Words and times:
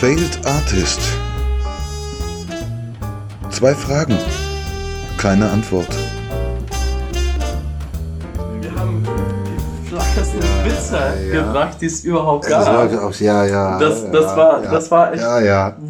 Failed 0.00 0.38
Artist. 0.44 1.00
Zwei 3.50 3.74
Fragen, 3.74 4.18
keine 5.18 5.50
Antwort. 5.50 5.88
Wir 8.60 8.74
haben 8.78 9.02
die 9.46 9.88
flackersten 9.88 10.40
Witze 10.64 11.30
gebracht, 11.32 11.78
die 11.80 11.86
es 11.86 12.04
überhaupt 12.04 12.44
Das 12.50 12.66
gab. 12.66 12.92
war, 12.92 13.04
auch- 13.08 13.14
ja, 13.14 13.44
ja. 13.46 13.78
Das, 13.78 14.10
das, 14.10 14.24
ja, 14.24 14.36
war, 14.36 14.60
das 14.62 14.90
war 14.90 15.12
echt 15.14 15.22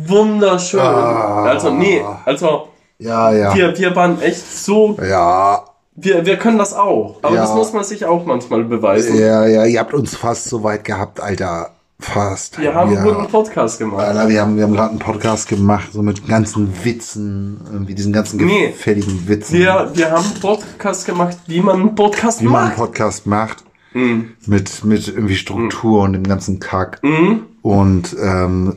wunderschön. 0.09 0.81
Ah. 0.81 1.45
Also, 1.45 1.71
nee, 1.71 2.05
also, 2.25 2.69
Ja, 2.99 3.33
ja. 3.33 3.55
wir, 3.55 3.77
wir 3.77 3.97
waren 3.97 4.21
echt 4.21 4.47
so, 4.57 4.97
Ja, 5.03 5.65
wir, 5.97 6.25
wir 6.25 6.37
können 6.37 6.59
das 6.59 6.75
auch. 6.75 7.17
Aber 7.23 7.35
das 7.37 7.53
muss 7.55 7.73
man 7.73 7.83
sich 7.83 8.05
auch 8.05 8.25
manchmal 8.25 8.63
beweisen. 8.65 9.19
ja, 9.19 9.45
ja. 9.47 9.65
Ihr 9.65 9.81
habt 9.81 9.95
uns 9.95 10.15
fast 10.15 10.45
so 10.45 10.63
weit 10.63 10.85
gehabt, 10.85 11.21
Alter. 11.21 11.71
Fast. 11.99 12.61
Wir 12.61 12.75
haben 12.75 12.93
ja. 12.93 13.01
einen 13.01 13.09
guten 13.15 13.29
Podcast 13.29 13.79
gemacht. 13.79 14.05
Alter, 14.05 14.29
wir 14.29 14.43
haben, 14.43 14.57
wir 14.57 14.65
haben 14.65 14.75
gerade 14.75 14.91
einen 14.91 14.99
Podcast 14.99 15.49
gemacht, 15.49 15.89
so 15.93 16.03
mit 16.03 16.29
ganzen 16.29 16.85
Witzen, 16.85 17.59
irgendwie 17.73 17.95
diesen 17.95 18.13
ganzen 18.13 18.45
Nee. 18.45 18.69
gefälligen 18.69 19.27
Witzen. 19.27 19.55
Wir, 19.59 19.91
wir 19.95 20.11
haben 20.11 20.25
einen 20.25 20.41
Podcast 20.41 21.07
gemacht, 21.07 21.39
wie 21.47 21.61
man 21.63 21.81
einen 21.81 21.95
Podcast 21.95 22.43
wie 22.43 22.45
man 22.47 22.55
einen 22.57 22.69
macht. 22.69 22.77
Podcast 22.77 23.27
macht. 23.27 23.65
Mhm. 23.95 24.33
Mit, 24.47 24.85
mit 24.85 25.09
irgendwie 25.09 25.37
Struktur 25.37 26.03
und 26.03 26.13
dem 26.13 26.25
ganzen 26.25 26.61
Kack. 26.61 27.03
Mhm. 27.03 27.45
Und 27.63 28.15
ähm, 28.23 28.77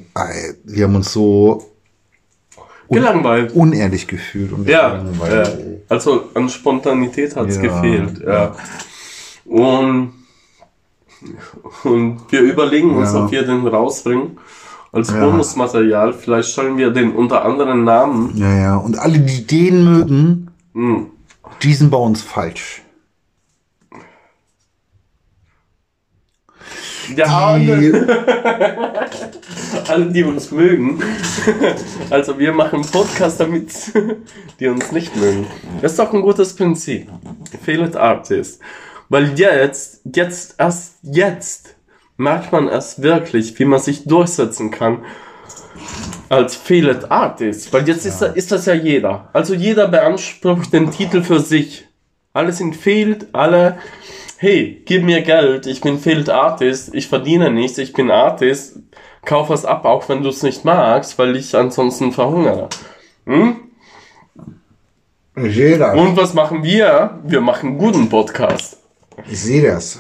wir 0.63 0.85
haben 0.85 0.95
uns 0.95 1.11
so 1.11 1.69
Gelangweilt. 2.89 3.51
unehrlich 3.53 4.07
gefühlt. 4.07 4.53
Und 4.53 4.67
Ja, 4.69 5.03
ja. 5.29 5.43
also 5.89 6.29
an 6.35 6.47
Spontanität 6.47 7.35
hat 7.35 7.49
es 7.49 7.57
Ja. 7.57 7.63
gefehlt. 7.63 8.21
Ja. 8.25 8.55
Und, 9.45 10.13
und 11.83 12.19
wir 12.29 12.41
überlegen 12.41 12.95
uns, 12.95 13.13
Ja. 13.13 13.25
ob 13.25 13.31
wir 13.31 13.43
den 13.45 13.67
rausbringen 13.67 14.37
als 14.91 15.09
Ja. 15.11 15.19
Bonusmaterial. 15.25 16.13
Vielleicht 16.13 16.49
stellen 16.49 16.77
wir 16.77 16.91
den 16.91 17.13
unter 17.13 17.43
anderen 17.45 17.83
Namen. 17.83 18.31
ja, 18.35 18.53
ja. 18.55 18.75
Und 18.77 18.97
alle, 18.97 19.19
die 19.19 19.45
den 19.45 19.83
mögen, 19.83 20.51
Hm. 20.73 21.07
die 21.61 21.73
sind 21.73 21.89
bei 21.91 21.97
uns 21.97 22.21
falsch. 22.21 22.81
Ja, 27.15 27.25
alle, 27.25 27.77
Die, 27.79 27.91
alle, 29.89 30.05
die 30.11 30.23
uns 30.23 30.51
mögen. 30.51 31.01
Also 32.11 32.37
wir 32.39 32.53
machen 32.53 32.81
Podcast, 32.81 33.39
damit 33.39 33.71
die 34.59 34.67
uns 34.67 34.91
nicht 34.91 35.15
mögen. 35.15 35.47
Das 35.81 35.91
ist 35.93 35.99
doch 35.99 36.13
ein 36.13 36.21
gutes 36.21 36.55
Prinzip. 36.55 37.07
Failed 37.63 37.95
Artist. 37.95 38.59
Weil 39.09 39.37
jetzt, 39.39 40.01
jetzt, 40.15 40.55
erst 40.59 40.99
jetzt 41.03 41.75
merkt 42.17 42.51
man 42.51 42.67
erst 42.67 43.01
wirklich, 43.01 43.57
wie 43.57 43.65
man 43.65 43.79
sich 43.79 44.05
durchsetzen 44.05 44.71
kann 44.71 45.03
als 46.29 46.55
Failed 46.55 47.09
Artist. 47.09 47.73
Weil 47.73 47.87
jetzt 47.87 48.05
ist, 48.05 48.21
ist 48.21 48.51
das 48.51 48.65
ja 48.67 48.73
jeder. 48.73 49.29
Also 49.33 49.55
jeder 49.55 49.87
beansprucht 49.87 50.71
den 50.71 50.91
Titel 50.91 51.23
für 51.23 51.39
sich. 51.39 51.87
Alle 52.33 52.51
sind 52.51 52.75
failed, 52.75 53.27
alle, 53.33 53.79
hey, 54.37 54.83
gib 54.85 55.03
mir 55.03 55.23
Geld, 55.23 55.65
ich 55.65 55.81
bin 55.81 55.97
Failed 55.97 56.29
Artist, 56.29 56.93
ich 56.93 57.07
verdiene 57.07 57.49
nichts, 57.49 57.79
ich 57.79 57.93
bin 57.93 58.11
Artist, 58.11 58.79
kauf 59.25 59.49
was 59.49 59.65
ab, 59.65 59.85
auch 59.85 60.07
wenn 60.09 60.21
du 60.21 60.29
es 60.29 60.43
nicht 60.43 60.63
magst, 60.63 61.17
weil 61.17 61.35
ich 61.35 61.55
ansonsten 61.55 62.11
verhungere. 62.11 62.69
Hm? 63.25 63.55
das. 65.35 65.97
Und 65.97 66.17
was 66.17 66.33
machen 66.33 66.63
wir? 66.63 67.19
Wir 67.23 67.41
machen 67.41 67.77
guten 67.77 68.09
Podcast. 68.09 68.78
Ich 69.27 69.39
sehe 69.41 69.71
das. 69.71 69.99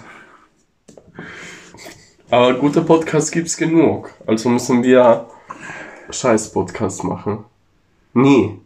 Aber 2.29 2.53
gute 2.53 2.81
Podcasts 2.81 3.31
gibt's 3.31 3.57
genug. 3.57 4.11
Also 4.27 4.49
müssen 4.49 4.83
wir 4.83 5.25
scheiß 6.11 6.51
Podcast 6.51 7.03
machen. 7.03 7.39
Nee, 8.13 8.57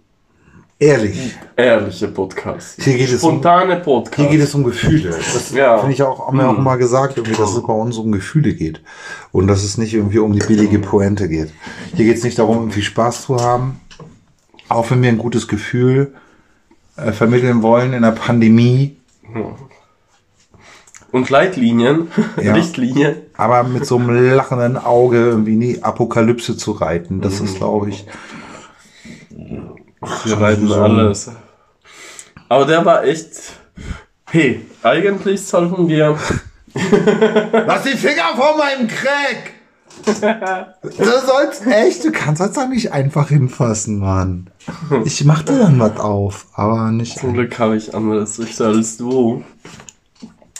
Ehrlich. 0.79 1.37
ehrliche 1.55 2.09
Podcasts. 2.09 2.83
Hier 2.83 2.97
geht 2.97 3.07
es 3.09 3.23
um- 3.23 3.31
Spontane 3.35 3.75
Hier 3.75 3.83
Podcasts. 3.83 4.31
geht 4.31 4.41
es 4.41 4.53
um 4.55 4.63
Gefühle. 4.65 5.09
Das 5.11 5.51
Ja. 5.53 5.77
finde 5.77 5.93
ich 5.93 6.03
auch, 6.03 6.27
haben 6.27 6.37
wir 6.37 6.49
auch 6.49 6.57
immer 6.57 6.77
gesagt, 6.77 7.17
irgendwie, 7.17 7.35
dass 7.37 7.53
es 7.55 7.63
bei 7.63 7.73
uns 7.73 7.97
um 7.97 8.11
Gefühle 8.11 8.53
geht. 8.53 8.81
Und 9.31 9.47
dass 9.47 9.63
es 9.63 9.77
nicht 9.77 9.93
irgendwie 9.93 10.19
um 10.19 10.33
die 10.33 10.45
billige 10.45 10.79
Pointe 10.79 11.29
geht. 11.29 11.53
Hier 11.95 12.05
geht 12.05 12.17
es 12.17 12.23
nicht 12.23 12.37
darum, 12.37 12.57
irgendwie 12.57 12.81
Spaß 12.81 13.23
zu 13.23 13.37
haben. 13.37 13.79
Auch 14.67 14.89
wenn 14.91 15.01
wir 15.01 15.09
ein 15.09 15.17
gutes 15.17 15.47
Gefühl 15.47 16.13
äh, 16.97 17.11
vermitteln 17.11 17.61
wollen 17.61 17.93
in 17.93 18.01
der 18.03 18.11
Pandemie, 18.11 18.97
Und 21.13 21.29
Leitlinien, 21.29 22.09
Ja. 22.41 22.53
Richtlinien. 22.53 23.15
aber 23.37 23.63
mit 23.63 23.85
so 23.85 23.97
einem 23.97 24.33
lachenden 24.35 24.75
Auge 24.77 25.17
irgendwie 25.17 25.53
in 25.53 25.59
die 25.61 25.83
Apokalypse 25.83 26.57
zu 26.57 26.71
reiten, 26.73 27.21
das 27.21 27.39
ist, 27.39 27.55
glaube 27.57 27.89
ich, 27.89 28.05
Wir 30.25 30.39
reiten 30.39 30.67
so- 30.67 30.75
alles. 30.81 31.31
Aber 32.49 32.65
der 32.65 32.83
war 32.85 33.03
echt. 33.05 33.53
Hey, 34.29 34.65
eigentlich 34.83 35.41
sollten 35.45 35.87
wir. 35.87 36.17
Lass 37.67 37.83
die 37.83 37.97
Finger 37.97 38.35
von 38.35 38.57
meinem 38.57 38.87
Crack! 38.87 39.53
Du 40.83 41.03
sollst 41.05 41.65
echt, 41.67 42.03
du 42.03 42.11
kannst 42.11 42.41
jetzt 42.41 42.57
da 42.57 42.65
nicht 42.65 42.91
einfach 42.91 43.29
hinfassen, 43.29 43.99
Mann. 43.99 44.49
Ich 45.05 45.23
mach 45.23 45.43
dir 45.43 45.59
dann 45.59 45.79
was 45.79 45.97
auf, 45.99 46.47
aber 46.55 46.91
nicht. 46.91 47.19
Zum 47.19 47.33
Glück 47.33 47.57
habe 47.59 47.77
ich 47.77 47.93
anderes 47.95 48.39
Richter 48.39 48.65
als 48.67 48.97
du. 48.97 49.43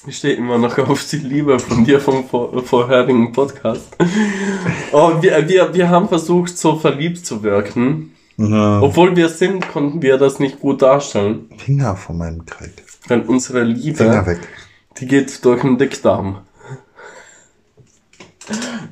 Ich 0.05 0.17
stehe 0.17 0.35
immer 0.35 0.57
noch 0.57 0.77
auf 0.79 1.07
die 1.09 1.17
Liebe 1.17 1.59
von 1.59 1.85
dir 1.85 1.99
vom 2.01 2.27
vor 2.27 2.61
vorherigen 2.63 3.31
Podcast. 3.31 3.95
Oh, 4.91 5.21
wir, 5.21 5.47
wir, 5.47 5.73
wir 5.73 5.89
haben 5.89 6.09
versucht, 6.09 6.57
so 6.57 6.75
verliebt 6.77 7.25
zu 7.25 7.41
wirken. 7.43 8.13
Ja. 8.37 8.81
Obwohl 8.81 9.15
wir 9.15 9.29
sind, 9.29 9.67
konnten 9.69 10.01
wir 10.01 10.17
das 10.17 10.39
nicht 10.39 10.59
gut 10.59 10.81
darstellen. 10.81 11.49
Finger 11.57 11.95
von 11.95 12.17
meinem 12.17 12.45
Crack. 12.45 12.71
Denn 13.09 13.21
unsere 13.23 13.63
Liebe, 13.63 13.97
Finger 13.97 14.25
weg. 14.25 14.39
die 14.97 15.07
geht 15.07 15.43
durch 15.45 15.61
den 15.61 15.77
Dickdarm. 15.77 16.41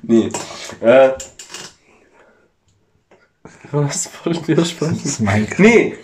Nee. 0.03 0.29
Äh, 0.79 1.09
was 3.71 4.09
wir 4.45 4.55
Das 4.55 4.69
sprechen? 4.69 4.99
ist 5.03 5.19
mein 5.19 5.45
Crack. 5.47 5.59
Nee. 5.59 5.95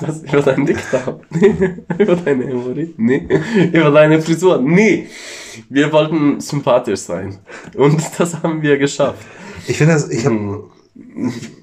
Das 0.00 0.22
über 0.22 0.40
deinen 0.42 0.66
Dickdarm. 0.66 1.20
Nee. 1.30 1.54
über 1.98 2.16
deine 2.16 2.46
Hämorrhoiden. 2.46 2.94
Nee. 2.96 3.28
Über 3.72 3.90
deine 3.90 4.20
Frisur. 4.22 4.60
Nee. 4.60 5.08
Wir 5.68 5.92
wollten 5.92 6.40
sympathisch 6.40 7.00
sein. 7.00 7.38
Und 7.76 8.00
das 8.18 8.42
haben 8.42 8.62
wir 8.62 8.78
geschafft. 8.78 9.18
Ich 9.66 9.76
finde 9.76 9.94
das, 9.94 10.08
ich 10.08 10.24
habe 10.24 10.64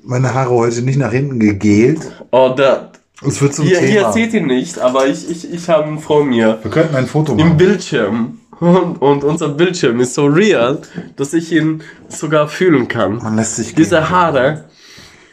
meine 0.04 0.34
Haare 0.34 0.52
heute 0.52 0.82
nicht 0.82 0.98
nach 0.98 1.12
hinten 1.12 1.40
gegelt. 1.40 2.00
Oh, 2.32 2.54
da. 2.56 2.92
Es 3.26 3.42
wird 3.42 3.54
zum 3.54 3.66
hier 3.66 3.80
Thema. 3.80 4.14
seht 4.14 4.34
ihr 4.34 4.42
nicht, 4.46 4.80
aber 4.80 5.08
ich, 5.08 5.30
ich, 5.30 5.52
ich 5.52 5.68
habe 5.68 5.90
ihn 5.90 6.00
vor 6.00 6.24
mir. 6.24 6.60
Wir 6.62 6.72
könnten 6.72 6.96
ein 6.96 7.06
Foto 7.08 7.34
Im 7.34 7.38
machen. 7.40 7.58
Bildschirm. 7.58 8.40
Und, 8.62 9.02
und 9.02 9.24
unser 9.24 9.50
Bildschirm 9.50 10.00
ist 10.02 10.14
so 10.14 10.26
real, 10.26 10.82
dass 11.16 11.34
ich 11.34 11.52
ihn 11.52 11.82
sogar 12.10 12.48
fühlen 12.48 12.88
kann. 12.88 13.18
Man 13.18 13.36
lässt 13.38 13.56
sich 13.56 13.74
Diese 13.76 13.96
gehen. 13.98 14.10
Haare. 14.10 14.69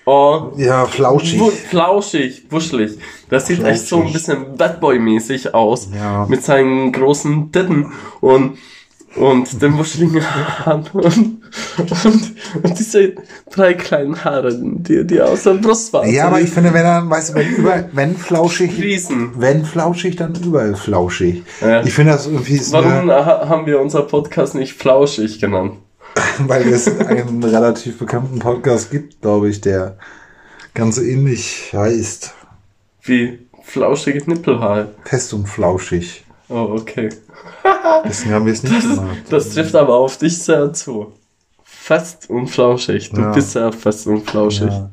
Oh, 0.08 0.52
Ja, 0.56 0.86
flauschig. 0.86 1.40
Wu- 1.40 1.50
Flauschig, 1.50 2.44
wuschelig. 2.50 2.96
Das 3.28 3.48
sieht 3.48 3.62
echt 3.64 3.88
so 3.88 4.00
ein 4.02 4.12
bisschen 4.12 4.56
Bad 4.56 4.80
Boy-mäßig 4.80 5.52
aus. 5.52 5.88
Ja. 5.92 6.26
Mit 6.28 6.44
seinen 6.44 6.92
großen 6.92 7.50
Titten 7.50 7.92
und, 8.20 8.56
und 9.16 9.60
den 9.60 9.76
wuscheligen 9.76 10.22
Haaren 10.24 10.84
und, 10.92 11.06
und, 11.78 12.34
und 12.62 12.78
diese 12.78 13.14
drei 13.50 13.74
kleinen 13.74 14.22
Haare, 14.24 14.54
die, 14.56 15.04
die 15.04 15.20
aus 15.20 15.42
der 15.42 15.54
Brustwarze 15.54 16.10
Ja, 16.10 16.28
aber 16.28 16.40
ich 16.40 16.50
finde, 16.50 16.72
wenn 16.72 16.84
dann, 16.84 17.10
weißt 17.10 17.30
du, 17.30 17.34
wenn 17.34 17.48
über, 17.56 17.84
wenn 17.92 18.16
flauschig, 18.16 18.74
fließen. 18.74 19.32
wenn 19.38 19.64
flauschig, 19.64 20.14
dann 20.14 20.34
überall 20.36 20.76
flauschig. 20.76 21.42
Ja. 21.60 21.82
Ich 21.82 21.92
finde 21.94 22.12
das 22.12 22.26
irgendwie, 22.28 22.54
ist 22.54 22.72
Warum 22.72 23.10
haben 23.10 23.66
wir 23.66 23.80
unser 23.80 24.02
Podcast 24.02 24.54
nicht 24.54 24.74
flauschig 24.74 25.40
genannt? 25.40 25.72
weil 26.46 26.66
es 26.68 26.88
einen 27.00 27.42
relativ 27.42 27.98
bekannten 27.98 28.38
Podcast 28.38 28.90
gibt, 28.90 29.20
glaube 29.20 29.48
ich, 29.48 29.60
der 29.60 29.96
ganz 30.74 30.98
ähnlich 30.98 31.70
heißt. 31.72 32.34
Wie 33.02 33.38
flauschige 33.62 34.22
Nippelhaare. 34.30 34.94
Fest 35.04 35.32
und 35.34 35.48
flauschig. 35.48 36.24
Oh, 36.48 36.76
okay. 36.78 37.08
Deswegen 38.04 38.34
haben 38.34 38.46
wir 38.46 38.52
es 38.52 38.62
nicht 38.62 38.80
gemacht. 38.82 39.16
Das 39.30 39.50
trifft 39.50 39.74
aber 39.74 39.94
auf 39.96 40.16
dich 40.16 40.38
sehr 40.42 40.72
zu. 40.72 41.12
Fest 41.64 42.28
und 42.30 42.48
flauschig. 42.48 43.10
Du 43.10 43.20
Ja. 43.20 43.32
bist 43.32 43.52
sehr 43.52 43.72
fest 43.72 44.06
und 44.06 44.28
flauschig. 44.28 44.70
Ja. 44.70 44.90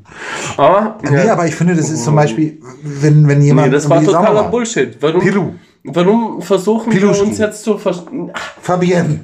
Aber, 0.56 0.98
Nee, 1.10 1.28
aber 1.28 1.46
ich 1.46 1.54
finde, 1.54 1.74
das 1.74 1.90
ist 1.90 2.04
zum 2.04 2.14
Beispiel, 2.14 2.60
wenn, 2.82 3.26
wenn 3.26 3.42
jemand. 3.42 3.68
nee, 3.68 3.72
das 3.74 3.88
war 3.90 4.02
totaler. 4.04 4.44
Bullshit. 4.44 4.96
Warum, 5.00 5.20
Pilu. 5.20 5.54
Warum 5.84 6.42
versuchen 6.42 6.90
Piluschki. 6.90 7.22
wir 7.22 7.28
uns 7.28 7.38
jetzt 7.38 7.62
zu 7.64 7.78
verstehen? 7.78 8.32
Fabienne. 8.60 9.20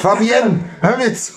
Fabienne, 0.00 0.60
hör 0.80 0.96
mir 0.96 1.14
zu. 1.14 1.32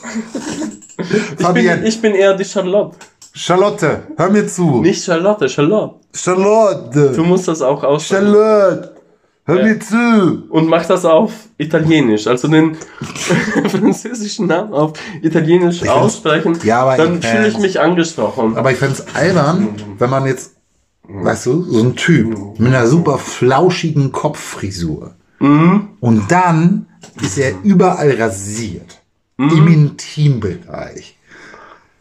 Ich 0.98 1.10
bin, 1.36 1.38
Fabienne. 1.46 1.88
ich 1.88 2.02
bin 2.02 2.14
eher 2.16 2.34
die 2.36 2.46
Charlotte. 2.46 2.96
Charlotte, 3.34 4.04
hör 4.18 4.30
mir 4.30 4.48
zu. 4.48 4.82
Nicht 4.82 5.04
Charlotte, 5.04 5.50
Charlotte. 5.50 5.96
Du 6.12 6.18
Charlotte. 6.18 7.22
musst 7.22 7.48
das 7.48 7.62
auch 7.62 7.84
aussprechen. 7.84 8.26
Charlotte. 8.34 8.92
Hör 9.48 9.58
Ja. 9.60 9.64
mir 9.66 9.80
zu. 9.80 10.44
und 10.50 10.68
mach 10.68 10.86
das 10.88 11.06
auf 11.06 11.32
Italienisch, 11.58 12.26
also 12.26 12.48
den 12.48 12.76
französischen 13.70 14.48
Namen 14.48 14.74
auf 14.74 14.94
Italienisch 15.22 15.88
aussprechen, 15.88 16.58
Ja, 16.64 16.82
aber 16.82 16.98
dann 16.98 17.22
fühle 17.22 17.48
ich 17.50 17.58
mich 17.60 17.80
angesprochen. 17.80 18.58
Aber 18.58 18.72
ich 18.72 18.78
fände 18.78 18.96
es 18.96 19.16
albern, 19.16 19.68
wenn 20.00 20.10
man 20.10 20.26
jetzt, 20.26 20.55
weißt 21.08 21.46
du, 21.48 21.64
so 21.64 21.82
ein 21.84 21.96
Typ 21.96 22.60
mit 22.60 22.74
einer 22.74 22.88
super 22.88 23.18
flauschigen 23.18 24.12
Kopffrisur. 24.12 25.16
Und 25.40 26.24
dann 26.30 26.88
ist 27.22 27.38
er 27.38 27.54
überall 27.64 28.12
rasiert. 28.20 29.02
Im 29.38 29.68
Intimbereich. 29.68 31.18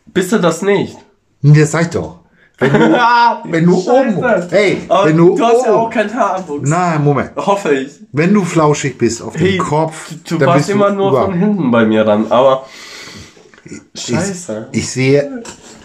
Bist 0.07 0.33
du 0.33 0.39
das 0.39 0.63
nicht? 0.63 0.97
Nee, 1.43 1.59
Das 1.61 1.73
sag 1.73 1.83
ich 1.83 1.89
doch. 1.89 2.21
Wenn 2.59 2.73
du, 2.73 2.79
wenn 3.51 3.67
du 3.67 3.75
oben, 3.77 4.25
hey, 4.51 4.83
Aber 4.89 5.07
wenn 5.09 5.17
du, 5.17 5.35
du 5.37 5.45
hast 5.45 5.67
ja 5.67 5.73
oben- 5.75 5.81
auch 5.87 5.91
keinen 5.91 6.15
Haarwuchs. 6.15 6.69
Nein, 6.71 7.03
Moment. 7.03 7.31
Hoffe 7.35 7.75
ich. 7.75 7.91
Wenn 8.13 8.33
du 8.33 8.45
flauschig 8.45 8.97
bist 8.97 9.21
auf 9.21 9.33
dem 9.33 9.41
Hey, 9.43 9.59
Kopf, 9.59 10.13
du, 10.29 10.39
du 10.39 10.47
warst 10.47 10.71
immer 10.71 10.91
nur 10.91 11.09
über. 11.11 11.25
von 11.25 11.35
hinten 11.35 11.71
bei 11.73 11.85
mir 11.85 12.05
dann, 12.05 12.31
aber 12.31 12.65
Scheiße. 13.95 14.69
Ich 14.73 14.91
sehe, 14.91 15.43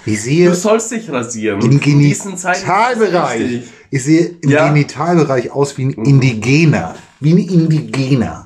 ich 0.10 0.18
Du 0.18 0.24
sehe 0.24 0.54
sollst 0.56 0.92
dich 0.92 1.12
rasieren. 1.12 1.62
im 1.62 1.80
Genitalbereich, 1.80 3.62
ich 3.92 4.04
sehe 4.04 4.36
im 4.42 4.50
Ja. 4.50 4.68
Genitalbereich 4.68 5.52
aus 5.52 5.78
wie 5.78 5.86
ein 5.86 5.92
Indigener, 5.92 6.96
wie 7.20 7.34
ein 7.34 7.38
Indigener. 7.38 8.46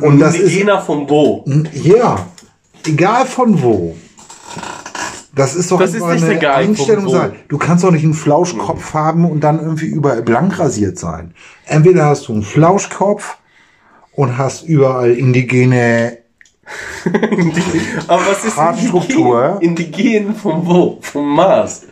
Und 0.00 0.20
das 0.20 0.34
ist 0.34 0.42
Indigener 0.52 0.80
von 0.80 1.08
wo? 1.08 1.44
Ja, 1.72 2.26
egal 2.86 3.26
von 3.26 3.60
wo. 3.62 3.96
Das 5.34 5.54
ist 5.54 5.70
doch 5.70 5.78
Das 5.78 5.92
ist 5.92 6.02
nicht 6.02 6.24
eine 6.24 6.34
egal, 6.36 6.62
von 6.62 6.70
Einstellungssache. 6.70 7.30
wo. 7.32 7.36
Du 7.48 7.58
kannst 7.58 7.84
doch 7.84 7.90
nicht 7.90 8.04
einen 8.04 8.14
Flauschkopf 8.14 8.94
haben 8.94 9.26
und 9.30 9.40
dann 9.40 9.60
irgendwie 9.60 9.86
überall 9.86 10.22
blank 10.22 10.58
rasiert 10.58 10.98
sein. 10.98 11.34
Entweder 11.66 12.06
hast 12.06 12.28
du 12.28 12.32
einen 12.32 12.42
Flauschkopf 12.42 13.36
und 14.12 14.38
hast 14.38 14.62
überall 14.62 15.10
indigene. 15.12 16.18
Aber 18.08 18.22
was 18.26 18.44
ist 18.44 18.56
Haarstruktur. 18.56 19.58
Indigen? 19.60 20.34
Von 20.34 20.66
wo? 20.66 20.98
Vom 21.00 21.34
Mars. 21.34 21.82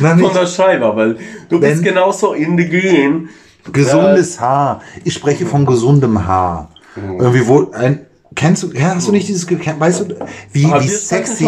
Na, 0.00 0.16
Von 0.16 0.32
der 0.32 0.46
Schreiber, 0.46 0.96
weil 0.96 1.18
du 1.48 1.60
bist 1.60 1.82
genauso 1.82 2.32
indigen. 2.32 3.28
gesundes 3.70 4.40
Haar. 4.40 4.80
Ich 5.04 5.14
spreche 5.14 5.46
von 5.46 5.66
gesundem 5.66 6.26
Haar. 6.26 6.70
Irgendwie 6.96 7.46
wo 7.46 7.70
ein. 7.72 8.06
Kennst 8.34 8.62
du, 8.62 8.72
ja, 8.72 8.94
hast 8.94 9.08
du 9.08 9.12
nicht 9.12 9.28
dieses, 9.28 9.46
weißt 9.50 10.00
du, 10.00 10.14
wie, 10.52 10.64
Aber 10.66 10.82
wie 10.82 10.88
sexy, 10.88 11.46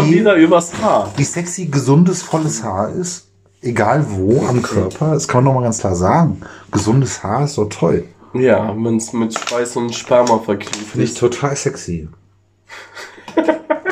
wie 1.17 1.25
sexy 1.25 1.67
gesundes, 1.67 2.23
volles 2.23 2.63
Haar 2.65 2.91
ist? 2.91 3.29
Egal 3.63 4.05
wo 4.09 4.45
am 4.47 4.61
Körper, 4.61 5.13
das 5.15 5.29
kann 5.29 5.45
man 5.45 5.55
doch 5.55 5.61
mal 5.61 5.65
ganz 5.65 5.79
klar 5.79 5.95
sagen. 5.95 6.41
Gesundes 6.73 7.23
Haar 7.23 7.45
ist 7.45 7.57
doch 7.57 7.69
toll. 7.69 8.05
Ja, 8.35 8.75
wenn 8.77 8.97
es 8.97 9.13
mit 9.13 9.39
Schweiß 9.39 9.77
und 9.77 9.95
Sperma 9.95 10.39
verknüpft 10.39 10.75
Finde 10.93 11.05
ich 11.05 11.11
ist. 11.13 11.19
total 11.19 11.55
sexy. 11.57 12.09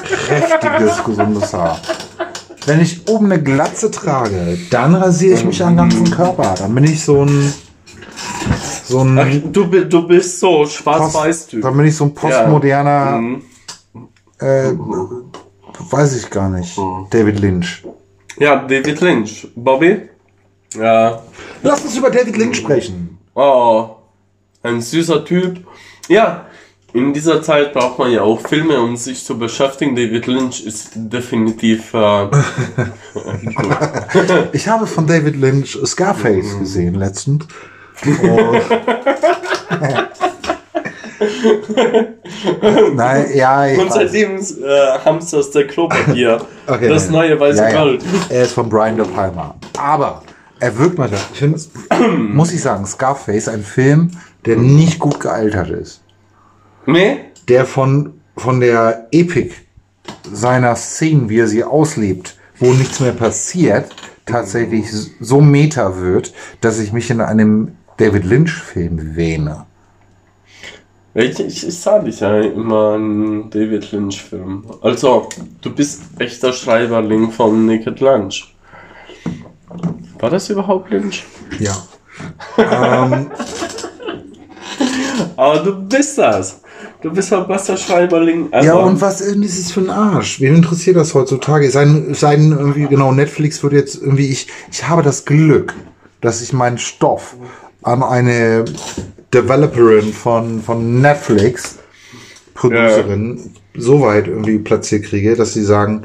Kräftiges, 0.02 1.04
gesundes 1.04 1.52
Haar. 1.52 1.80
Wenn 2.66 2.80
ich 2.80 3.06
oben 3.08 3.26
eine 3.32 3.42
Glatze 3.42 3.90
trage, 3.90 4.58
dann 4.70 4.94
rasiere 4.94 5.34
ich 5.38 5.44
mich 5.44 5.62
am 5.62 5.76
ganzen 5.76 6.10
Körper. 6.10 6.54
Dann 6.58 6.74
bin 6.74 6.84
ich 6.84 7.02
so 7.04 7.24
ein. 7.24 7.52
So 8.84 9.00
Ach, 9.00 9.24
ein. 9.24 9.52
du, 9.52 9.66
bi- 9.68 9.88
du 9.88 10.06
bist 10.06 10.40
so 10.40 10.66
schwarz-weiß-Typ. 10.66 11.62
dann 11.62 11.76
bin 11.76 11.86
ich 11.86 11.96
so 11.96 12.04
ein 12.04 12.14
postmoderner. 12.14 13.18
Mhm. 13.18 13.42
Äh, 14.40 14.72
weiß 15.90 16.16
ich 16.16 16.30
gar 16.30 16.48
nicht. 16.48 16.76
David 17.10 17.40
Lynch. 17.40 17.84
Ja, 18.38 18.56
David 18.56 19.00
Lynch. 19.00 19.48
Bobby? 19.54 20.08
Ja. 20.76 21.22
Lass 21.62 21.82
uns 21.84 21.96
über 21.96 22.10
David 22.10 22.36
Lynch 22.36 22.56
sprechen. 22.58 23.18
Oh, 23.34 23.90
ein 24.62 24.80
süßer 24.80 25.24
Typ. 25.24 25.66
Ja, 26.08 26.46
in 26.92 27.12
dieser 27.12 27.42
Zeit 27.42 27.72
braucht 27.72 27.98
man 27.98 28.10
ja 28.10 28.22
auch 28.22 28.40
Filme, 28.40 28.80
um 28.80 28.96
sich 28.96 29.24
zu 29.24 29.38
beschäftigen. 29.38 29.94
David 29.94 30.26
Lynch 30.26 30.66
ist 30.66 30.90
definitiv 30.94 31.94
äh. 31.94 32.26
Ich 34.52 34.66
habe 34.66 34.86
von 34.86 35.06
David 35.06 35.36
Lynch 35.36 35.78
Scarface 35.84 36.58
gesehen 36.58 36.96
letztens. 36.96 37.46
Und 38.04 38.20
Nein, 42.94 43.26
ja, 43.34 43.66
ich 43.66 43.78
Und 43.78 43.92
seitdem 43.92 44.36
äh, 44.36 44.98
hamsterst 45.04 45.54
der 45.54 45.66
Klopapier. 45.66 46.40
Okay, 46.66 46.88
das 46.88 47.10
nein. 47.10 47.28
neue 47.28 47.40
weiße 47.40 47.58
Ja, 47.58 47.68
ja. 47.68 47.82
Gold. 47.82 48.04
Er 48.28 48.42
ist 48.42 48.52
von 48.52 48.68
Brian 48.68 48.96
De 48.96 49.04
Palma. 49.04 49.56
Aber 49.76 50.22
er 50.60 50.78
wirkt 50.78 50.98
mal 50.98 51.08
da. 51.08 51.16
Ich 51.32 51.40
finde, 51.40 51.58
muss 52.16 52.52
ich 52.52 52.62
sagen, 52.62 52.86
Scarface, 52.86 53.48
ein 53.48 53.64
Film, 53.64 54.12
der 54.46 54.56
nicht 54.56 54.98
gut 54.98 55.20
gealtert 55.20 55.70
ist. 55.70 56.02
Nee? 56.86 57.20
Der 57.48 57.64
von, 57.64 58.14
von 58.36 58.60
der 58.60 59.08
Epik 59.12 59.66
seiner 60.30 60.76
Szenen, 60.76 61.28
wie 61.28 61.38
er 61.38 61.46
sie 61.46 61.64
auslebt, 61.64 62.36
wo 62.58 62.72
nichts 62.72 63.00
mehr 63.00 63.12
passiert, 63.12 63.94
tatsächlich 64.26 64.86
so 65.20 65.40
meta 65.40 65.98
wird, 65.98 66.32
dass 66.60 66.78
ich 66.78 66.92
mich 66.92 67.10
in 67.10 67.20
einem 67.20 67.76
David 67.96 68.24
Lynch-Film 68.24 69.16
wähne. 69.16 69.66
Ich, 71.12 71.40
ich, 71.40 71.66
ich 71.66 71.78
sah 71.78 71.98
dich 71.98 72.20
ja 72.20 72.40
immer 72.40 72.94
in 72.94 73.50
David 73.50 73.90
Lynch-Film. 73.90 74.64
Also, 74.80 75.28
du 75.60 75.74
bist 75.74 76.02
echter 76.18 76.52
Schreiberling 76.52 77.32
von 77.32 77.66
Naked 77.66 77.98
Lunch. 78.00 78.54
War 80.20 80.30
das 80.30 80.50
überhaupt 80.50 80.90
Lynch? 80.90 81.24
Ja. 81.58 81.76
ähm, 82.58 83.30
Aber 85.36 85.58
du 85.60 85.72
bist 85.82 86.18
das. 86.18 86.60
Du 87.02 87.10
bist 87.12 87.32
ein 87.32 87.46
besser 87.46 87.76
Schreiberling. 87.76 88.48
Also, 88.50 88.68
Ja, 88.68 88.74
und 88.74 89.00
was 89.00 89.20
ist 89.20 89.58
es 89.58 89.72
für 89.72 89.80
ein 89.80 89.90
Arsch? 89.90 90.40
Wen 90.40 90.56
interessiert 90.56 90.96
das 90.96 91.14
heutzutage? 91.14 91.70
Sein, 91.70 92.14
sein 92.14 92.52
irgendwie, 92.52 92.86
genau, 92.86 93.12
Netflix 93.12 93.62
wird 93.62 93.72
jetzt 93.72 93.96
irgendwie, 93.96 94.28
ich, 94.28 94.48
ich 94.70 94.86
habe 94.88 95.02
das 95.02 95.24
Glück, 95.24 95.74
dass 96.20 96.42
ich 96.42 96.52
meinen 96.52 96.78
Stoff 96.78 97.36
an 97.82 98.02
eine 98.02 98.64
Developerin 99.32 100.12
von, 100.12 100.62
von 100.62 101.00
Netflix, 101.00 101.78
Producerin, 102.54 103.54
so 103.74 104.02
weit 104.02 104.26
irgendwie 104.26 104.58
platziert 104.58 105.04
kriege, 105.04 105.36
dass 105.36 105.54
sie 105.54 105.62
sagen, 105.62 106.02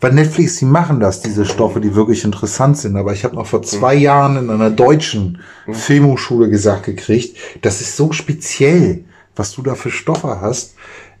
bei 0.00 0.10
Netflix, 0.10 0.58
die 0.58 0.64
machen 0.64 1.00
das, 1.00 1.20
diese 1.20 1.44
Stoffe, 1.44 1.80
die 1.80 1.94
wirklich 1.94 2.24
interessant 2.24 2.78
sind. 2.78 2.96
Aber 2.96 3.12
ich 3.12 3.24
habe 3.24 3.34
noch 3.34 3.46
vor 3.46 3.62
zwei 3.62 3.94
Jahren 3.94 4.36
in 4.36 4.50
einer 4.50 4.70
deutschen 4.70 5.40
Filmhochschule 5.70 6.48
gesagt 6.50 6.84
gekriegt, 6.84 7.36
das 7.62 7.80
ist 7.80 7.96
so 7.96 8.12
speziell, 8.12 9.04
was 9.34 9.52
du 9.52 9.62
da 9.62 9.74
für 9.74 9.90
Stoffe 9.90 10.40
hast. 10.40 10.74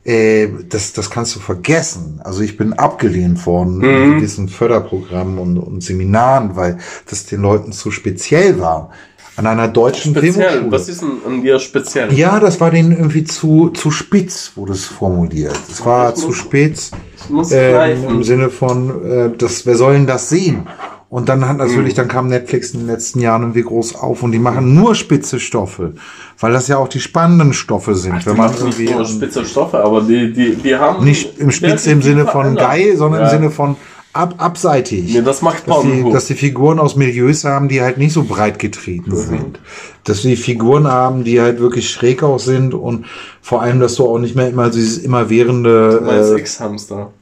Äh, 0.04 0.48
das, 0.68 0.92
das 0.92 1.10
kannst 1.10 1.34
du 1.34 1.40
vergessen. 1.40 2.20
Also 2.22 2.42
ich 2.42 2.56
bin 2.56 2.72
abgelehnt 2.72 3.44
worden 3.44 3.82
in 3.82 4.14
gewissen 4.16 4.48
Förderprogrammen 4.48 5.38
und, 5.38 5.58
und 5.58 5.82
Seminaren, 5.82 6.54
weil 6.54 6.78
das 7.10 7.26
den 7.26 7.42
Leuten 7.42 7.72
zu 7.72 7.90
speziell 7.90 8.60
war. 8.60 8.90
An 9.36 9.46
einer 9.46 9.68
deutschen 9.68 10.12
speziell. 10.12 10.32
Filmhochschule. 10.32 10.72
Was 10.72 10.88
ist 10.88 11.02
denn 11.02 11.10
an 11.26 11.42
dir 11.42 11.58
speziell? 11.58 12.12
Ja, 12.14 12.40
das 12.40 12.60
war 12.60 12.70
denen 12.70 12.92
irgendwie 12.92 13.24
zu, 13.24 13.68
zu 13.70 13.90
spitz, 13.90 14.52
wurde 14.56 14.72
es 14.72 14.86
formuliert. 14.86 15.58
Es 15.70 15.84
war 15.84 16.10
Ich 16.10 16.14
zu 16.16 16.28
muss- 16.28 16.36
spitz 16.36 16.90
muss 17.28 17.50
greifen. 17.50 18.08
im 18.08 18.24
Sinne 18.24 18.48
von, 18.50 19.04
äh, 19.04 19.30
das, 19.36 19.66
wer 19.66 19.76
soll 19.76 19.92
denn 19.94 20.06
das 20.06 20.28
sehen? 20.30 20.66
Und 21.08 21.28
dann 21.28 21.46
hat 21.46 21.58
natürlich, 21.58 21.92
Mhm. 21.92 21.96
dann 21.98 22.08
kam 22.08 22.28
Netflix 22.28 22.72
in 22.72 22.80
den 22.80 22.86
letzten 22.88 23.20
Jahren 23.20 23.42
irgendwie 23.42 23.62
groß 23.62 23.94
auf 23.94 24.22
und 24.24 24.32
die 24.32 24.40
machen 24.40 24.74
nur 24.74 24.94
spitze 24.96 25.38
Stoffe, 25.38 25.92
weil 26.40 26.52
das 26.52 26.66
ja 26.66 26.78
auch 26.78 26.88
die 26.88 26.98
spannenden 27.00 27.52
Stoffe 27.52 27.94
sind. 27.94 28.26
wenn 28.26 28.36
man 28.36 28.50
nicht 28.50 28.60
irgendwie 28.60 28.90
nur 28.90 29.00
ähm, 29.02 29.06
spitze 29.06 29.44
Stoffe, 29.44 29.78
aber 29.84 30.00
die, 30.00 30.32
die, 30.32 30.56
die 30.56 30.74
haben. 30.74 31.04
nicht 31.04 31.38
im 31.38 31.52
Spitze 31.52 31.90
im 31.92 32.02
Sinne 32.02 32.26
von 32.26 32.56
geil, 32.56 32.96
sondern 32.96 33.20
Ja. 33.20 33.26
im 33.28 33.38
Sinne 33.38 33.50
von 33.52 33.76
ab, 34.16 34.34
abseitig. 34.38 35.14
Nee, 35.14 35.22
das 35.22 35.42
macht 35.42 35.68
dass 35.68 35.82
die, 35.82 36.10
dass 36.10 36.26
die 36.26 36.34
Figuren 36.34 36.78
aus 36.78 36.96
Milieus 36.96 37.44
haben, 37.44 37.68
die 37.68 37.80
halt 37.80 37.98
nicht 37.98 38.12
so 38.12 38.24
breit 38.24 38.58
getreten 38.58 39.14
sind. 39.16 39.60
Dass 40.04 40.22
die 40.22 40.36
Figuren 40.36 40.86
haben, 40.86 41.24
die 41.24 41.40
halt 41.40 41.60
wirklich 41.60 41.90
schräg 41.90 42.22
auch 42.22 42.38
sind 42.38 42.74
und 42.74 43.06
vor 43.40 43.62
allem, 43.62 43.80
dass 43.80 43.96
du 43.96 44.06
auch 44.06 44.18
nicht 44.18 44.34
mehr 44.34 44.48
immer 44.48 44.70
dieses 44.70 44.98
immerwährende 44.98 46.02
Als 46.06 46.30
äh, 46.30 46.40
X-Hamster. 46.40 47.12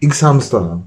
X-Hamster. 0.00 0.82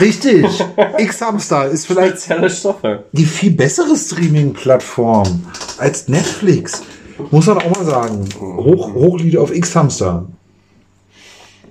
Richtig. 0.00 0.46
X-Hamster 0.98 1.66
ist 1.66 1.86
vielleicht 1.86 2.18
Spezielle 2.18 2.50
Stoffe. 2.50 3.04
die 3.12 3.24
viel 3.24 3.52
bessere 3.52 3.96
Streaming-Plattform 3.96 5.46
als 5.78 6.08
Netflix. 6.08 6.82
Muss 7.30 7.46
man 7.46 7.58
auch 7.58 7.76
mal 7.76 7.84
sagen. 7.84 8.28
Hoch, 8.40 8.92
Hochlied 8.92 9.36
auf 9.36 9.54
X-Hamster. 9.54 10.26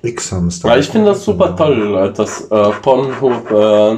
X-Hamster. 0.05 0.69
Ja, 0.69 0.77
ich 0.77 0.88
finde 0.88 1.07
das 1.07 1.24
super 1.24 1.55
toll, 1.55 2.13
dass 2.15 2.41
äh, 2.41 2.71
Pornhub 2.81 3.51
äh, 3.51 3.97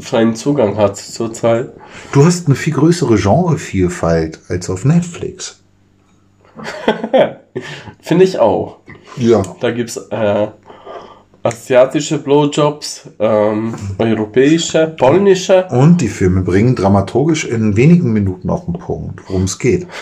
freien 0.00 0.34
Zugang 0.34 0.76
hat 0.76 0.96
zurzeit. 0.96 1.70
Du 2.12 2.24
hast 2.24 2.46
eine 2.46 2.56
viel 2.56 2.72
größere 2.72 3.16
Genrevielfalt 3.16 4.40
als 4.48 4.70
auf 4.70 4.84
Netflix. 4.84 5.62
Finde 8.00 8.24
ich 8.24 8.38
auch. 8.38 8.78
Ja. 9.16 9.42
Da 9.60 9.70
gibt's 9.70 9.96
äh, 9.96 10.48
asiatische 11.42 12.18
Blowjobs, 12.18 13.08
ähm, 13.18 13.74
europäische, 13.98 14.94
polnische. 14.98 15.66
Und 15.70 16.00
die 16.00 16.08
Filme 16.08 16.42
bringen 16.42 16.74
dramaturgisch 16.76 17.44
in 17.44 17.76
wenigen 17.76 18.12
Minuten 18.12 18.50
auf 18.50 18.64
den 18.64 18.74
Punkt, 18.74 19.20
worum 19.28 19.44
es 19.44 19.58
geht. 19.58 19.86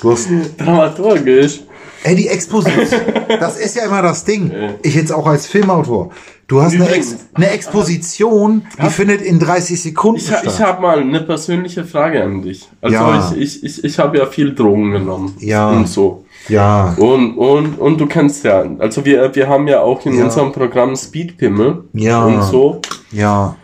Du 0.00 0.12
hast, 0.12 0.28
Dramaturgisch. 0.56 1.62
Ey, 2.04 2.14
die 2.14 2.28
Exposition, 2.28 3.00
das 3.40 3.58
ist 3.58 3.76
ja 3.76 3.84
immer 3.86 4.02
das 4.02 4.24
Ding. 4.24 4.52
Ich 4.82 4.94
jetzt 4.94 5.12
auch 5.12 5.26
als 5.26 5.46
Filmautor. 5.46 6.10
Du 6.46 6.62
hast 6.62 6.74
eine, 6.74 6.88
Ex, 6.88 7.16
eine 7.34 7.50
Exposition, 7.50 8.62
die 8.82 8.88
findet 8.88 9.20
in 9.20 9.38
30 9.38 9.82
Sekunden 9.82 10.18
Ich, 10.18 10.30
ha- 10.32 10.38
statt. 10.38 10.52
ich 10.54 10.60
habe 10.62 10.80
mal 10.80 10.98
eine 11.00 11.20
persönliche 11.20 11.84
Frage 11.84 12.22
an 12.24 12.40
dich. 12.42 12.66
Also 12.80 12.94
Ja. 12.96 13.32
ich, 13.36 13.42
ich, 13.42 13.64
ich, 13.64 13.84
ich 13.84 13.98
habe 13.98 14.16
ja 14.18 14.24
viel 14.26 14.54
Drogen 14.54 14.92
genommen. 14.92 15.34
Ja. 15.40 15.68
Und 15.68 15.86
so. 15.88 16.24
ja, 16.48 16.94
Und, 16.96 17.36
und, 17.36 17.78
und 17.78 18.00
du 18.00 18.06
kennst 18.06 18.44
ja, 18.44 18.64
also 18.78 19.04
wir, 19.04 19.34
wir 19.34 19.46
haben 19.48 19.68
ja 19.68 19.80
auch 19.82 20.04
in 20.06 20.16
Ja. 20.16 20.24
unserem 20.24 20.52
Programm 20.52 20.96
Speedpimmel 20.96 21.84
Ja. 21.92 22.24
und 22.24 22.42
so. 22.42 22.80
ja. 23.12 23.54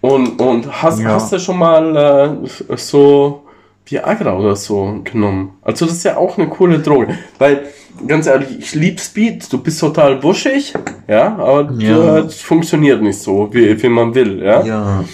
Und, 0.00 0.40
und 0.40 0.82
hast, 0.82 1.02
hast 1.04 1.32
du 1.32 1.40
schon 1.40 1.58
mal 1.58 2.38
äh, 2.70 2.76
so 2.76 3.42
Viagra 3.90 4.36
oder 4.38 4.56
so 4.56 5.00
genommen? 5.04 5.54
Also 5.62 5.86
das 5.86 5.94
ist 5.96 6.04
ja 6.04 6.16
auch 6.16 6.36
eine 6.38 6.48
coole 6.48 6.78
Droge. 6.80 7.16
Weil, 7.38 7.66
ganz 8.06 8.26
ehrlich, 8.26 8.58
ich 8.58 8.74
lieb 8.74 9.00
Speed, 9.00 9.52
du 9.52 9.58
bist 9.58 9.80
total 9.80 10.22
wuschig, 10.22 10.74
ja, 11.06 11.36
aber 11.36 11.72
Ja. 11.78 12.22
das 12.22 12.40
funktioniert 12.40 13.02
nicht 13.02 13.18
so, 13.18 13.48
wie, 13.52 13.80
wie 13.82 13.88
man 13.88 14.14
will, 14.14 14.42
ja. 14.42 14.62
Ja. 14.62 15.04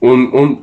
Und, 0.00 0.32
und 0.32 0.58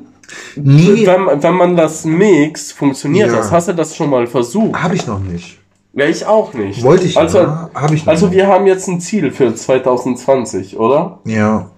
Nie 0.55 1.05
wenn, 1.05 1.41
wenn 1.43 1.53
man 1.53 1.75
das 1.75 2.03
mixt, 2.05 2.73
funktioniert 2.73 3.29
Ja. 3.29 3.37
das. 3.37 3.51
Hast 3.51 3.67
du 3.67 3.73
das 3.73 3.95
schon 3.95 4.09
mal 4.09 4.25
versucht? 4.27 4.81
habe 4.81 4.95
ich 4.95 5.05
noch 5.07 5.19
nicht. 5.19 5.59
Ja, 5.93 6.05
ich 6.05 6.25
auch 6.25 6.53
nicht. 6.53 6.83
Wollte 6.83 7.05
ich 7.05 7.17
Also, 7.17 7.37
ja, 7.39 7.69
habe 7.73 7.95
ich 7.95 8.05
noch 8.05 8.11
also 8.13 8.25
nicht. 8.27 8.35
wir 8.35 8.47
haben 8.47 8.65
jetzt 8.67 8.87
ein 8.87 8.99
Ziel 8.99 9.31
für 9.31 9.53
2020, 9.55 10.77
oder? 10.77 11.19
Ja. 11.25 11.69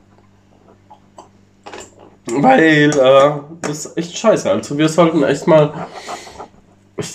Weil 2.29 2.89
äh, 2.91 3.47
das 3.62 3.86
ist 3.86 3.98
echt 3.98 4.18
scheiße. 4.18 4.50
Also 4.50 4.78
wir 4.78 4.90
sollten 4.90 5.24
echt 5.24 5.48
mal 5.48 5.88